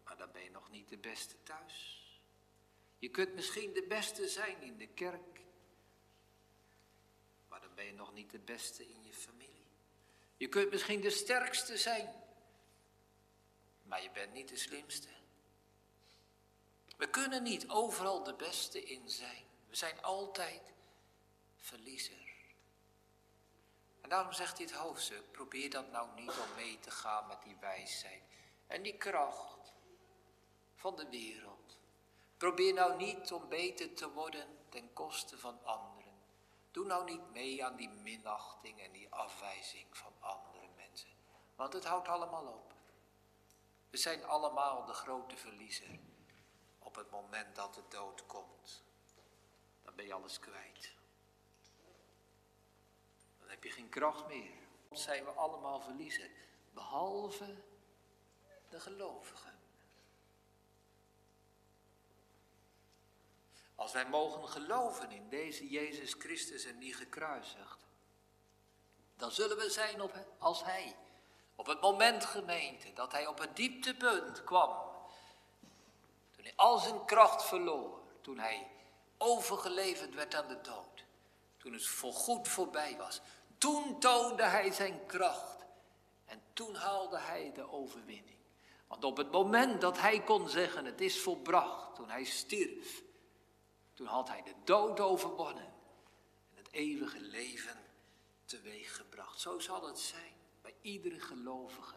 maar 0.04 0.16
dan 0.16 0.32
ben 0.32 0.42
je 0.42 0.50
nog 0.50 0.70
niet 0.70 0.88
de 0.88 0.98
beste 0.98 1.34
thuis. 1.42 2.00
Je 2.98 3.08
kunt 3.08 3.34
misschien 3.34 3.72
de 3.72 3.86
beste 3.88 4.28
zijn 4.28 4.62
in 4.62 4.76
de 4.76 4.86
kerk, 4.86 5.40
maar 7.48 7.60
dan 7.60 7.74
ben 7.74 7.84
je 7.84 7.92
nog 7.92 8.12
niet 8.12 8.30
de 8.30 8.38
beste 8.38 8.88
in 8.88 9.04
je 9.04 9.12
familie. 9.12 9.66
Je 10.36 10.48
kunt 10.48 10.70
misschien 10.70 11.00
de 11.00 11.10
sterkste 11.10 11.76
zijn, 11.76 12.21
maar 13.92 14.02
je 14.02 14.10
bent 14.10 14.32
niet 14.32 14.48
de 14.48 14.56
slimste. 14.56 15.08
We 16.96 17.10
kunnen 17.10 17.42
niet 17.42 17.68
overal 17.68 18.22
de 18.22 18.34
beste 18.34 18.82
in 18.82 19.10
zijn. 19.10 19.44
We 19.68 19.76
zijn 19.76 20.02
altijd 20.02 20.72
verliezer. 21.56 22.34
En 24.00 24.08
daarom 24.08 24.32
zegt 24.32 24.56
dit 24.56 24.72
hoofdstuk, 24.72 25.32
probeer 25.32 25.70
dat 25.70 25.90
nou 25.90 26.20
niet 26.20 26.30
om 26.30 26.54
mee 26.56 26.78
te 26.78 26.90
gaan 26.90 27.26
met 27.26 27.42
die 27.42 27.56
wijsheid 27.60 28.22
en 28.66 28.82
die 28.82 28.96
kracht 28.96 29.72
van 30.74 30.96
de 30.96 31.08
wereld. 31.08 31.78
Probeer 32.36 32.74
nou 32.74 32.96
niet 32.96 33.32
om 33.32 33.48
beter 33.48 33.94
te 33.94 34.10
worden 34.10 34.58
ten 34.68 34.92
koste 34.92 35.38
van 35.38 35.64
anderen. 35.64 36.12
Doe 36.70 36.86
nou 36.86 37.04
niet 37.04 37.30
mee 37.32 37.64
aan 37.64 37.76
die 37.76 37.88
minachting 37.90 38.80
en 38.80 38.92
die 38.92 39.10
afwijzing 39.10 39.96
van 39.96 40.12
andere 40.20 40.68
mensen. 40.76 41.10
Want 41.56 41.72
het 41.72 41.84
houdt 41.84 42.08
allemaal 42.08 42.46
op. 42.46 42.71
We 43.92 43.98
zijn 43.98 44.24
allemaal 44.24 44.84
de 44.84 44.92
grote 44.92 45.36
verliezer. 45.36 45.98
Op 46.78 46.94
het 46.94 47.10
moment 47.10 47.56
dat 47.56 47.74
de 47.74 47.82
dood 47.88 48.26
komt, 48.26 48.82
dan 49.82 49.94
ben 49.94 50.06
je 50.06 50.12
alles 50.12 50.38
kwijt 50.38 51.00
heb 53.52 53.70
je 53.70 53.70
geen 53.70 53.88
kracht 53.88 54.26
meer. 54.26 54.50
Dan 54.88 54.98
zijn 54.98 55.24
we 55.24 55.30
allemaal 55.30 55.80
verliezen, 55.80 56.30
behalve 56.74 57.54
de 58.68 58.80
gelovigen. 58.80 59.60
Als 63.74 63.92
wij 63.92 64.08
mogen 64.08 64.48
geloven 64.48 65.10
in 65.10 65.28
deze 65.28 65.68
Jezus 65.68 66.14
Christus 66.14 66.64
en 66.64 66.78
die 66.78 66.94
gekruisigd, 66.94 67.86
dan 69.16 69.30
zullen 69.30 69.56
we 69.56 69.70
zijn 69.70 70.00
op, 70.00 70.26
als 70.38 70.64
Hij. 70.64 70.96
Op 71.54 71.66
het 71.66 71.80
moment, 71.80 72.24
gemeente, 72.24 72.92
dat 72.92 73.12
Hij 73.12 73.26
op 73.26 73.38
het 73.38 73.56
dieptepunt 73.56 74.44
kwam. 74.44 74.70
Toen 76.30 76.44
Hij 76.44 76.52
al 76.56 76.78
zijn 76.78 77.04
kracht 77.04 77.44
verloor. 77.44 78.00
Toen 78.20 78.38
Hij 78.38 78.70
overgeleverd 79.18 80.14
werd 80.14 80.34
aan 80.34 80.48
de 80.48 80.60
dood. 80.60 81.04
Toen 81.56 81.72
het 81.72 81.86
voorgoed 81.86 82.48
voorbij 82.48 82.96
was. 82.96 83.20
Toen 83.58 84.00
toonde 84.00 84.42
hij 84.42 84.72
zijn 84.72 85.06
kracht. 85.06 85.64
En 86.24 86.42
toen 86.52 86.74
haalde 86.74 87.18
hij 87.18 87.52
de 87.54 87.72
overwinning. 87.72 88.32
Want 88.86 89.04
op 89.04 89.16
het 89.16 89.30
moment 89.30 89.80
dat 89.80 89.98
hij 89.98 90.22
kon 90.22 90.48
zeggen, 90.48 90.84
het 90.84 91.00
is 91.00 91.20
volbracht, 91.20 91.94
toen 91.94 92.10
hij 92.10 92.24
stierf, 92.24 93.02
toen 93.94 94.06
had 94.06 94.28
hij 94.28 94.42
de 94.42 94.54
dood 94.64 95.00
overwonnen 95.00 95.74
en 96.50 96.56
het 96.56 96.68
eeuwige 96.70 97.20
leven 97.20 97.76
teweeggebracht. 98.44 99.40
Zo 99.40 99.58
zal 99.58 99.86
het 99.86 99.98
zijn 99.98 100.31
iedere 100.82 101.20
gelovige. 101.20 101.96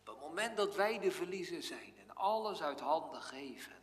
Op 0.00 0.06
het 0.06 0.20
moment 0.20 0.56
dat 0.56 0.74
wij 0.74 0.98
de 0.98 1.10
verliezer 1.10 1.62
zijn 1.62 1.98
en 1.98 2.14
alles 2.14 2.62
uit 2.62 2.80
handen 2.80 3.22
geven, 3.22 3.82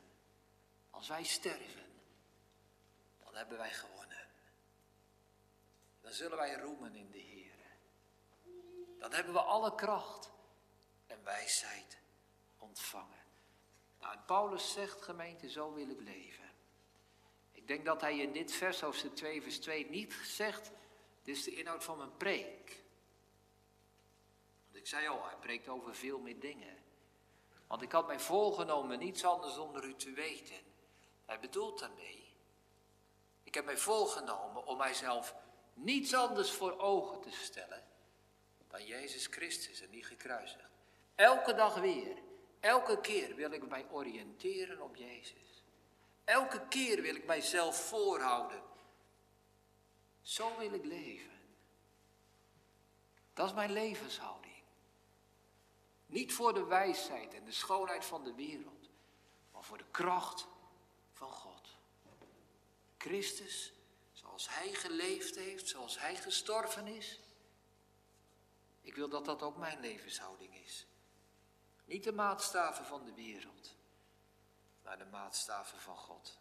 als 0.89 1.07
wij 1.07 1.23
sterven, 1.23 1.85
dan 3.23 3.35
hebben 3.35 3.57
wij 3.57 3.73
gewonnen 3.73 3.95
dan 6.05 6.13
zullen 6.13 6.37
wij 6.37 6.55
roemen 6.55 6.95
in 6.95 7.11
de 7.11 7.17
Heer. 7.17 7.53
dan 8.99 9.13
hebben 9.13 9.33
we 9.33 9.41
alle 9.41 9.75
kracht 9.75 10.31
en 11.07 11.23
wijsheid 11.23 11.97
ontvangen. 12.57 13.23
Nou, 13.99 14.17
Paulus 14.25 14.73
zegt, 14.73 15.01
gemeente, 15.01 15.49
zo 15.49 15.73
wil 15.73 15.89
ik 15.89 15.99
leven. 15.99 16.49
Ik 17.51 17.67
denk 17.67 17.85
dat 17.85 18.01
hij 18.01 18.17
in 18.17 18.31
dit 18.31 18.51
vers, 18.51 18.81
hoofdstuk 18.81 19.15
2, 19.15 19.41
vers 19.41 19.59
2, 19.59 19.89
niet 19.89 20.13
zegt, 20.13 20.71
dit 21.23 21.35
is 21.35 21.43
de 21.43 21.55
inhoud 21.55 21.83
van 21.83 21.97
mijn 21.97 22.17
preek. 22.17 22.83
Ik 24.85 24.91
zei 24.91 25.07
al, 25.07 25.25
hij 25.25 25.35
preekt 25.35 25.67
over 25.67 25.95
veel 25.95 26.19
meer 26.19 26.39
dingen. 26.39 26.77
Want 27.67 27.81
ik 27.81 27.91
had 27.91 28.07
mij 28.07 28.19
voorgenomen 28.19 28.99
niets 28.99 29.25
anders 29.25 29.57
onder 29.57 29.83
u 29.83 29.95
te 29.95 30.11
weten. 30.11 30.55
Hij 31.25 31.39
bedoelt 31.39 31.79
daarmee, 31.79 32.33
ik 33.43 33.53
heb 33.53 33.65
mij 33.65 33.77
voorgenomen 33.77 34.65
om 34.65 34.77
mijzelf 34.77 35.35
niets 35.73 36.13
anders 36.13 36.51
voor 36.51 36.79
ogen 36.79 37.21
te 37.21 37.31
stellen 37.31 37.83
dan 38.67 38.85
Jezus 38.85 39.25
Christus 39.25 39.81
en 39.81 39.89
die 39.89 40.03
gekruisigd. 40.03 40.69
Elke 41.15 41.53
dag 41.53 41.75
weer, 41.75 42.17
elke 42.59 43.01
keer 43.01 43.35
wil 43.35 43.51
ik 43.51 43.67
mij 43.67 43.85
oriënteren 43.91 44.81
op 44.81 44.95
Jezus. 44.95 45.63
Elke 46.23 46.67
keer 46.67 47.01
wil 47.01 47.15
ik 47.15 47.25
mijzelf 47.25 47.87
voorhouden. 47.87 48.61
Zo 50.21 50.57
wil 50.57 50.73
ik 50.73 50.85
leven. 50.85 51.39
Dat 53.33 53.47
is 53.47 53.53
mijn 53.53 53.71
levenshouding. 53.71 54.44
Niet 56.05 56.33
voor 56.33 56.53
de 56.53 56.63
wijsheid 56.65 57.33
en 57.33 57.45
de 57.45 57.51
schoonheid 57.51 58.05
van 58.05 58.23
de 58.23 58.33
wereld, 58.33 58.89
maar 59.51 59.63
voor 59.63 59.77
de 59.77 59.89
kracht 59.91 60.47
van 61.11 61.31
God. 61.31 61.77
Christus, 62.97 63.73
zoals 64.11 64.49
Hij 64.49 64.73
geleefd 64.73 65.35
heeft, 65.35 65.67
zoals 65.67 65.99
Hij 65.99 66.15
gestorven 66.15 66.87
is. 66.87 67.19
Ik 68.81 68.95
wil 68.95 69.09
dat 69.09 69.25
dat 69.25 69.43
ook 69.43 69.57
mijn 69.57 69.79
levenshouding 69.79 70.55
is. 70.55 70.87
Niet 71.85 72.03
de 72.03 72.13
maatstaven 72.13 72.85
van 72.85 73.03
de 73.05 73.13
wereld, 73.13 73.75
maar 74.83 74.97
de 74.97 75.05
maatstaven 75.05 75.79
van 75.79 75.97
God. 75.97 76.39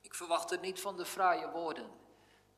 Ik 0.00 0.14
verwacht 0.14 0.50
het 0.50 0.60
niet 0.60 0.80
van 0.80 0.96
de 0.96 1.06
fraaie 1.06 1.50
woorden 1.50 1.90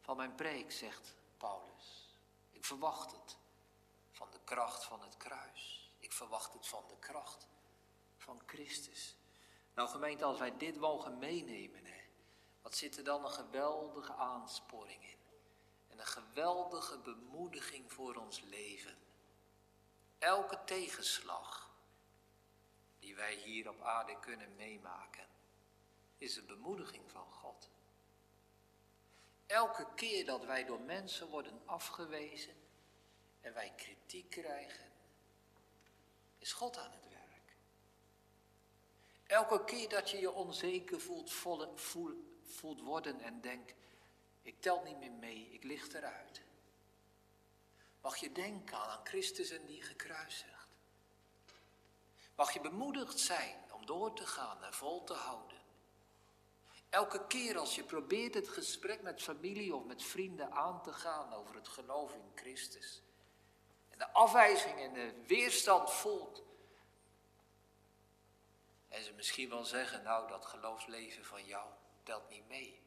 van 0.01 0.17
mijn 0.17 0.35
preek, 0.35 0.73
zegt 0.73 1.15
Paulus. 1.37 2.09
Ik 2.51 2.65
verwacht 2.65 3.13
het 3.13 3.39
van 4.21 4.31
de 4.31 4.41
kracht 4.45 4.85
van 4.85 5.03
het 5.03 5.17
kruis. 5.17 5.91
Ik 5.99 6.13
verwacht 6.13 6.53
het 6.53 6.67
van 6.67 6.85
de 6.89 6.99
kracht 6.99 7.47
van 8.17 8.43
Christus. 8.47 9.17
Nou 9.75 9.89
gemeente, 9.89 10.25
als 10.25 10.39
wij 10.39 10.57
dit 10.57 10.77
mogen 10.77 11.19
meenemen, 11.19 11.85
hè, 11.85 12.01
wat 12.63 12.75
zit 12.75 12.97
er 12.97 13.05
dan 13.05 13.25
een 13.25 13.31
geweldige 13.31 14.15
aansporing 14.15 15.05
in. 15.05 15.19
En 15.89 15.99
een 15.99 16.07
geweldige 16.07 16.99
bemoediging 16.99 17.93
voor 17.93 18.15
ons 18.15 18.41
leven. 18.41 18.99
Elke 20.19 20.65
tegenslag 20.65 21.71
die 22.99 23.15
wij 23.15 23.35
hier 23.35 23.69
op 23.69 23.83
aarde 23.83 24.19
kunnen 24.19 24.57
meemaken, 24.57 25.27
is 26.19 26.37
een 26.37 26.47
bemoediging 26.47 27.11
van 27.11 27.33
God. 27.33 27.71
Elke 29.47 29.87
keer 29.95 30.25
dat 30.25 30.45
wij 30.45 30.65
door 30.65 30.81
mensen 30.81 31.29
worden 31.29 31.63
afgewezen 31.65 32.60
en 33.41 33.55
wij 33.55 33.73
kritiek 33.77 34.31
krijgen, 34.31 34.93
is 36.39 36.53
God 36.53 36.79
aan 36.79 36.91
het 36.91 37.09
werk. 37.09 37.57
Elke 39.27 39.65
keer 39.65 39.89
dat 39.89 40.11
je 40.11 40.19
je 40.19 40.33
onzeker 40.33 41.01
voelt, 41.01 41.33
voelt 42.43 42.81
worden 42.81 43.21
en 43.21 43.41
denkt, 43.41 43.75
ik 44.43 44.61
tel 44.61 44.83
niet 44.83 44.99
meer 44.99 45.13
mee, 45.13 45.49
ik 45.53 45.63
lig 45.63 45.93
eruit. 45.93 46.43
Mag 48.01 48.17
je 48.17 48.33
denken 48.33 48.79
aan 48.79 49.07
Christus 49.07 49.51
en 49.51 49.67
die 49.67 49.83
gekruisigd. 49.83 50.69
Mag 52.35 52.53
je 52.53 52.61
bemoedigd 52.61 53.19
zijn 53.19 53.57
om 53.73 53.87
door 53.87 54.15
te 54.15 54.27
gaan 54.27 54.65
en 54.65 54.75
vol 54.75 55.05
te 55.05 55.13
houden. 55.13 55.59
Elke 56.89 57.27
keer 57.27 57.59
als 57.59 57.75
je 57.75 57.85
probeert 57.85 58.35
het 58.35 58.49
gesprek 58.49 59.03
met 59.03 59.23
familie 59.23 59.75
of 59.75 59.85
met 59.85 60.03
vrienden 60.03 60.53
aan 60.53 60.83
te 60.83 60.93
gaan 60.93 61.33
over 61.33 61.55
het 61.55 61.69
geloof 61.69 62.15
in 62.15 62.31
Christus. 62.35 63.03
De 64.01 64.13
afwijzing 64.13 64.81
en 64.81 64.93
de 64.93 65.25
weerstand 65.27 65.91
voelt. 65.91 66.43
En 68.89 69.05
ze 69.05 69.13
misschien 69.13 69.49
wel 69.49 69.65
zeggen, 69.65 70.03
nou 70.03 70.29
dat 70.29 70.47
geloofsleven 70.47 71.25
van 71.25 71.45
jou 71.45 71.71
telt 72.03 72.29
niet 72.29 72.49
mee. 72.49 72.83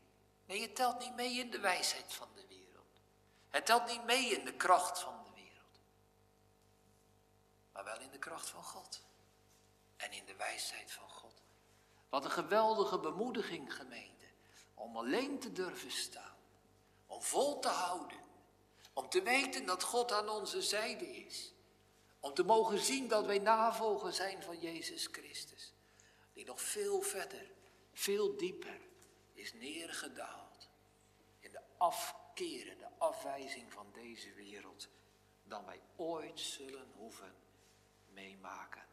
Nee, 0.46 0.60
je 0.60 0.74
telt 0.74 1.00
niet 1.00 1.16
mee 1.16 1.34
in 1.34 1.50
de 1.50 1.60
wijsheid 1.60 2.14
van 2.14 2.28
de 2.34 2.48
wereld. 2.48 3.02
Het 3.50 3.66
telt 3.66 3.86
niet 3.86 4.04
mee 4.04 4.26
in 4.26 4.46
de 4.46 4.54
kracht 4.54 5.00
van 5.00 5.24
de 5.24 5.32
wereld. 5.34 5.80
Maar 7.72 7.84
wel 7.84 8.00
in 8.00 8.12
de 8.12 8.20
kracht 8.20 8.50
van 8.50 8.64
God. 8.64 9.02
En 9.98 10.12
in 10.12 10.26
de 10.26 10.36
wijsheid 10.36 10.92
van 10.92 11.10
God. 11.10 11.44
Wat 12.10 12.26
een 12.26 12.32
geweldige 12.32 13.00
bemoediging, 13.00 13.76
gemeente. 13.76 14.26
Om 14.74 14.98
alleen 14.98 15.40
te 15.40 15.52
durven 15.52 15.92
staan. 15.92 16.38
Om 17.06 17.22
vol 17.22 17.60
te 17.60 17.70
houden. 17.70 18.23
Om 18.94 19.10
te 19.10 19.22
weten 19.22 19.66
dat 19.66 19.84
God 19.84 20.12
aan 20.12 20.30
onze 20.30 20.62
zijde 20.62 21.06
is. 21.06 21.54
Om 22.20 22.34
te 22.34 22.44
mogen 22.44 22.80
zien 22.80 23.08
dat 23.08 23.26
wij 23.26 23.40
navolger 23.40 24.14
zijn 24.14 24.44
van 24.44 24.60
Jezus 24.60 25.08
Christus. 25.12 25.74
Die 26.34 26.46
nog 26.46 26.62
veel 26.62 27.02
verder, 27.02 27.52
veel 27.94 28.38
dieper 28.38 28.82
is 29.34 29.54
neergedaald. 29.54 30.70
In 31.40 31.52
de 31.52 31.62
afkeren, 31.78 32.78
de 32.78 32.90
afwijzing 32.98 33.74
van 33.74 33.92
deze 33.94 34.34
wereld. 34.34 34.88
Dan 35.44 35.66
wij 35.66 35.82
ooit 35.96 36.40
zullen 36.40 36.92
hoeven 36.96 37.36
meemaken. 38.10 38.86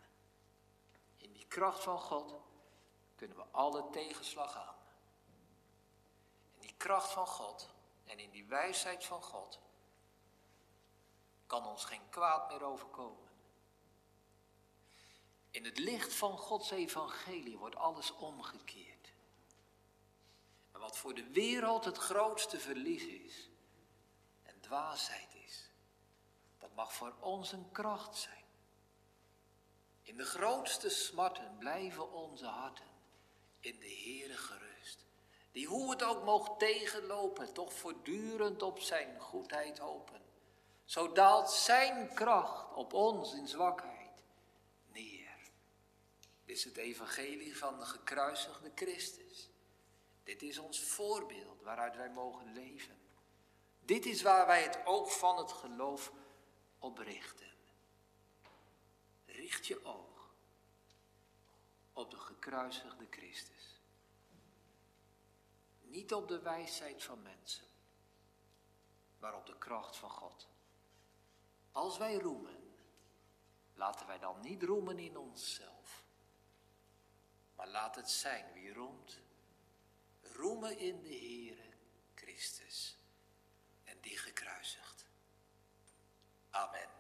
In 1.17 1.33
die 1.33 1.47
kracht 1.47 1.83
van 1.83 1.99
God 1.99 2.35
kunnen 3.17 3.37
we 3.37 3.45
alle 3.51 3.91
tegenslag 3.91 4.57
aan. 4.57 4.77
In 6.55 6.61
die 6.61 6.75
kracht 6.77 7.13
van 7.13 7.27
God 7.27 7.69
en 8.05 8.19
in 8.19 8.31
die 8.31 8.47
wijsheid 8.47 9.05
van 9.05 9.23
God 9.23 9.61
kan 11.51 11.67
ons 11.67 11.85
geen 11.85 12.09
kwaad 12.11 12.49
meer 12.51 12.63
overkomen. 12.63 13.29
In 15.51 15.65
het 15.65 15.79
licht 15.79 16.15
van 16.15 16.39
Gods 16.39 16.71
evangelie 16.71 17.59
wordt 17.59 17.77
alles 17.77 18.15
omgekeerd. 18.15 19.13
En 20.73 20.81
wat 20.81 20.99
voor 20.99 21.15
de 21.15 21.31
wereld 21.31 21.85
het 21.85 21.97
grootste 21.97 22.61
verlies 22.61 23.05
is 23.05 23.51
en 24.43 24.61
dwaasheid 24.61 25.35
is, 25.35 25.71
dat 26.59 26.75
mag 26.75 26.93
voor 26.93 27.15
ons 27.21 27.53
een 27.53 27.73
kracht 27.73 28.17
zijn. 28.17 28.45
In 30.03 30.17
de 30.17 30.25
grootste 30.25 30.89
smarten 30.91 31.57
blijven 31.59 32.13
onze 32.13 32.47
harten 32.47 32.91
in 33.61 33.79
de 33.79 34.01
Heere 34.05 34.37
gerust. 34.37 35.07
Die 35.53 35.67
hoe 35.67 35.91
het 35.91 36.03
ook 36.03 36.25
mocht 36.25 36.59
tegenlopen, 36.59 37.53
toch 37.53 37.73
voortdurend 37.73 38.63
op 38.63 38.79
zijn 38.79 39.21
goedheid 39.21 39.79
hopen. 39.79 40.30
Zo 40.91 41.13
daalt 41.13 41.51
zijn 41.51 42.15
kracht 42.15 42.75
op 42.75 42.93
ons 42.93 43.35
in 43.35 43.49
zwakheid 43.49 44.23
neer. 44.87 45.37
Dit 46.45 46.57
is 46.57 46.65
het 46.65 46.77
evangelie 46.77 47.59
van 47.59 47.79
de 47.79 47.85
gekruisigde 47.85 48.73
Christus. 48.75 49.51
Dit 50.25 50.43
is 50.43 50.59
ons 50.59 50.81
voorbeeld 50.83 51.63
waaruit 51.63 51.97
wij 51.97 52.11
mogen 52.11 52.53
leven. 52.53 52.99
Dit 53.81 54.07
is 54.07 54.23
waar 54.23 54.47
wij 54.47 54.63
het 54.63 54.87
oog 54.87 55.19
van 55.19 55.39
het 55.39 55.53
geloof 55.53 56.13
op 56.79 56.99
richten. 56.99 57.53
Richt 59.27 59.67
je 59.67 59.85
oog 59.85 60.35
op 61.93 62.11
de 62.11 62.19
gekruisigde 62.19 63.07
Christus. 63.11 63.81
Niet 65.81 66.15
op 66.15 66.29
de 66.29 66.41
wijsheid 66.41 67.03
van 67.03 67.23
mensen, 67.23 67.67
maar 69.19 69.35
op 69.35 69.47
de 69.47 69.59
kracht 69.59 69.97
van 69.97 70.11
God. 70.11 70.49
Als 71.73 71.99
wij 71.99 72.15
roemen, 72.15 72.75
laten 73.75 74.07
wij 74.07 74.19
dan 74.19 74.41
niet 74.41 74.63
roemen 74.63 74.99
in 74.99 75.17
onszelf. 75.17 76.05
Maar 77.57 77.69
laat 77.69 77.97
het 77.97 78.11
zijn 78.11 78.53
wie 78.53 78.73
roemt. 78.73 79.21
Roemen 80.21 80.79
in 80.79 81.03
de 81.03 81.09
Heere 81.09 81.71
Christus 82.15 82.99
en 83.85 84.01
die 84.01 84.19
gekruisigd. 84.19 85.07
Amen. 86.51 87.00